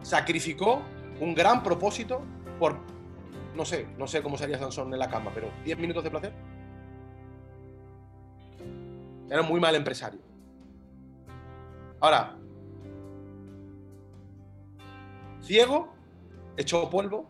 [0.00, 0.80] Sacrificó
[1.20, 2.22] un gran propósito
[2.60, 2.76] por,
[3.56, 6.32] no sé, no sé cómo sería Sansón en la cama, pero 10 minutos de placer.
[9.28, 10.20] Era muy mal empresario.
[12.00, 12.36] Ahora,
[15.42, 15.92] ciego,
[16.56, 17.28] hecho polvo,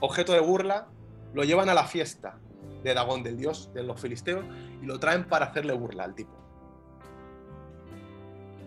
[0.00, 0.88] objeto de burla,
[1.32, 2.38] lo llevan a la fiesta
[2.82, 4.44] de Dagón, del dios de los filisteos,
[4.82, 6.32] y lo traen para hacerle burla al tipo.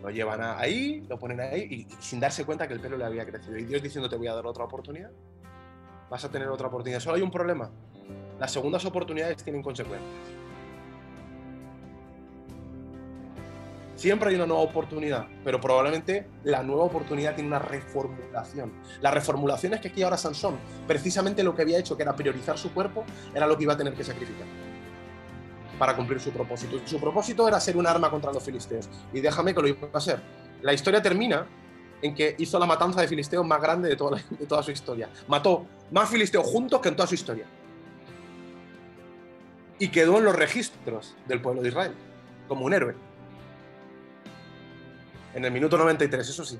[0.03, 3.25] Lo llevan ahí, lo ponen ahí, y, sin darse cuenta que el pelo le había
[3.25, 3.57] crecido.
[3.57, 5.11] Y Dios diciendo, te voy a dar otra oportunidad.
[6.09, 6.99] Vas a tener otra oportunidad.
[6.99, 7.69] Solo hay un problema.
[8.39, 10.09] Las segundas oportunidades tienen consecuencias.
[13.95, 18.71] Siempre hay una nueva oportunidad, pero probablemente la nueva oportunidad tiene una reformulación.
[19.01, 20.57] La reformulación es que aquí ahora Sansón,
[20.87, 23.03] precisamente lo que había hecho, que era priorizar su cuerpo,
[23.35, 24.47] era lo que iba a tener que sacrificar
[25.77, 26.77] para cumplir su propósito.
[26.85, 28.89] Su propósito era ser un arma contra los filisteos.
[29.13, 30.21] Y déjame que lo iba a ser.
[30.61, 31.45] La historia termina
[32.01, 35.09] en que hizo la matanza de filisteos más grande de toda, su historia.
[35.27, 37.45] Mató más filisteos juntos que en toda su historia.
[39.79, 41.93] Y quedó en los registros del pueblo de Israel,
[42.47, 43.09] como un héroe
[45.33, 46.59] en el minuto 93, eso sí.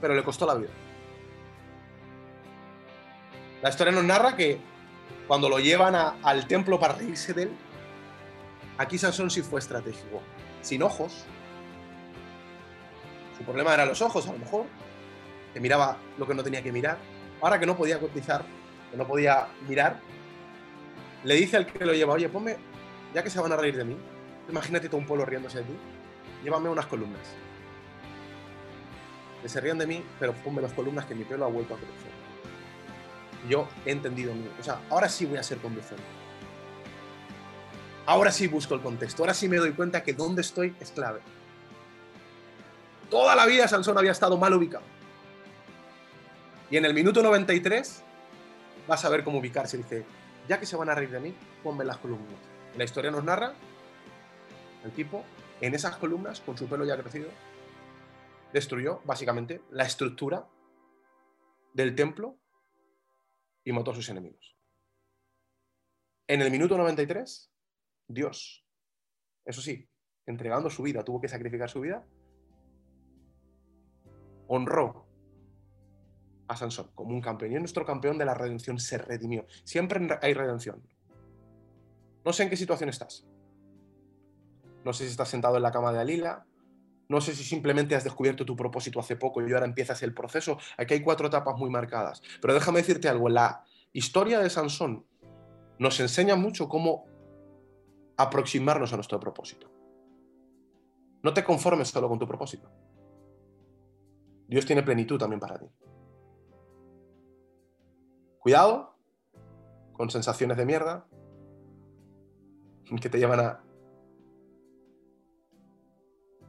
[0.00, 0.70] Pero le costó la vida.
[3.62, 4.58] La historia nos narra que
[5.28, 7.50] cuando lo llevan al templo para reírse de él,
[8.78, 10.22] aquí Sansón sí fue estratégico.
[10.62, 11.24] Sin ojos.
[13.40, 14.66] Su problema era los ojos, a lo mejor.
[15.54, 16.98] Que miraba lo que no tenía que mirar.
[17.40, 18.44] Ahora que no podía cotizar,
[18.90, 19.98] que no podía mirar,
[21.24, 22.58] le dice al que lo lleva, oye, ponme,
[23.14, 23.96] ya que se van a reír de mí,
[24.50, 25.72] imagínate todo un pueblo riéndose de ti,
[26.44, 27.22] llévame unas columnas.
[29.40, 31.78] Que se rían de mí, pero ponme las columnas que mi pelo ha vuelto a
[31.78, 32.12] crecer.
[33.48, 36.04] Yo he entendido, o sea, ahora sí voy a ser conducente.
[38.04, 41.20] Ahora sí busco el contexto, ahora sí me doy cuenta que donde estoy es clave.
[43.10, 44.84] Toda la vida Sansón había estado mal ubicado.
[46.70, 48.04] Y en el minuto 93
[48.86, 49.76] vas a ver cómo ubicarse.
[49.76, 50.06] Dice,
[50.48, 52.38] ya que se van a reír de mí, ponme las columnas.
[52.76, 53.52] La historia nos narra
[54.84, 55.24] el tipo
[55.60, 57.28] en esas columnas, con su pelo ya crecido,
[58.52, 60.48] destruyó básicamente la estructura
[61.74, 62.38] del templo
[63.64, 64.56] y mató a sus enemigos.
[66.26, 67.52] En el minuto 93,
[68.06, 68.64] Dios,
[69.44, 69.90] eso sí,
[70.26, 72.06] entregando su vida, tuvo que sacrificar su vida,
[74.52, 75.06] honró
[76.48, 77.52] a Sansón como un campeón.
[77.52, 79.46] Y nuestro campeón de la redención se redimió.
[79.62, 80.82] Siempre hay redención.
[82.24, 83.26] No sé en qué situación estás.
[84.84, 86.46] No sé si estás sentado en la cama de Alila,
[87.08, 90.58] No sé si simplemente has descubierto tu propósito hace poco y ahora empiezas el proceso.
[90.76, 92.22] Aquí hay cuatro etapas muy marcadas.
[92.40, 95.06] Pero déjame decirte algo, la historia de Sansón
[95.78, 97.04] nos enseña mucho cómo
[98.16, 99.70] aproximarnos a nuestro propósito.
[101.22, 102.70] No te conformes solo con tu propósito.
[104.50, 105.66] Dios tiene plenitud también para ti.
[108.40, 108.96] Cuidado
[109.92, 111.06] con sensaciones de mierda
[113.00, 113.62] que te llevan a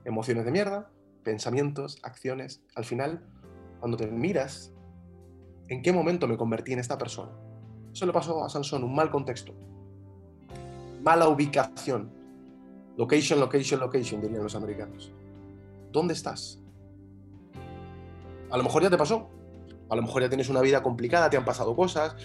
[0.06, 0.90] emociones de mierda,
[1.24, 2.64] pensamientos, acciones.
[2.76, 3.24] Al final,
[3.80, 4.74] cuando te miras,
[5.68, 7.32] ¿en qué momento me convertí en esta persona?
[7.94, 9.54] Eso le pasó a Sansón, un mal contexto,
[11.04, 12.10] mala ubicación.
[12.98, 15.12] Location, location, location, dirían los americanos.
[15.92, 16.61] ¿Dónde estás?
[18.52, 19.30] A lo mejor ya te pasó.
[19.90, 22.16] A lo mejor ya tienes una vida complicada, te han pasado cosas.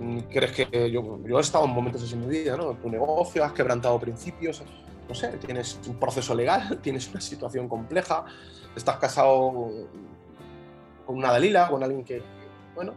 [0.00, 2.74] Mm, ¿Crees que yo, he estado en momentos así en mi vida, ¿no?
[2.74, 4.62] Tu negocio, has quebrantado principios,
[5.08, 8.24] no sé, tienes un proceso legal, tienes una situación compleja,
[8.74, 9.68] estás casado
[11.04, 12.22] con una Dalila, con alguien que,
[12.74, 12.94] bueno,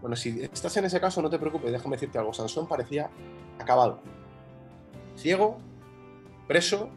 [0.00, 2.32] bueno, si estás en ese caso, no te preocupes, déjame decirte algo.
[2.32, 3.10] Sansón parecía
[3.58, 4.00] acabado,
[5.16, 5.58] ciego,
[6.46, 6.88] preso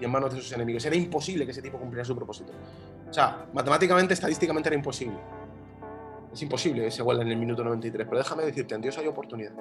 [0.00, 0.84] y en manos de sus enemigos.
[0.84, 2.52] Era imposible que ese tipo cumpliera su propósito.
[3.08, 5.16] O sea, matemáticamente, estadísticamente era imposible.
[6.32, 9.52] Es imposible que se en el minuto 93, pero déjame decirte, en Dios hay oportunidad.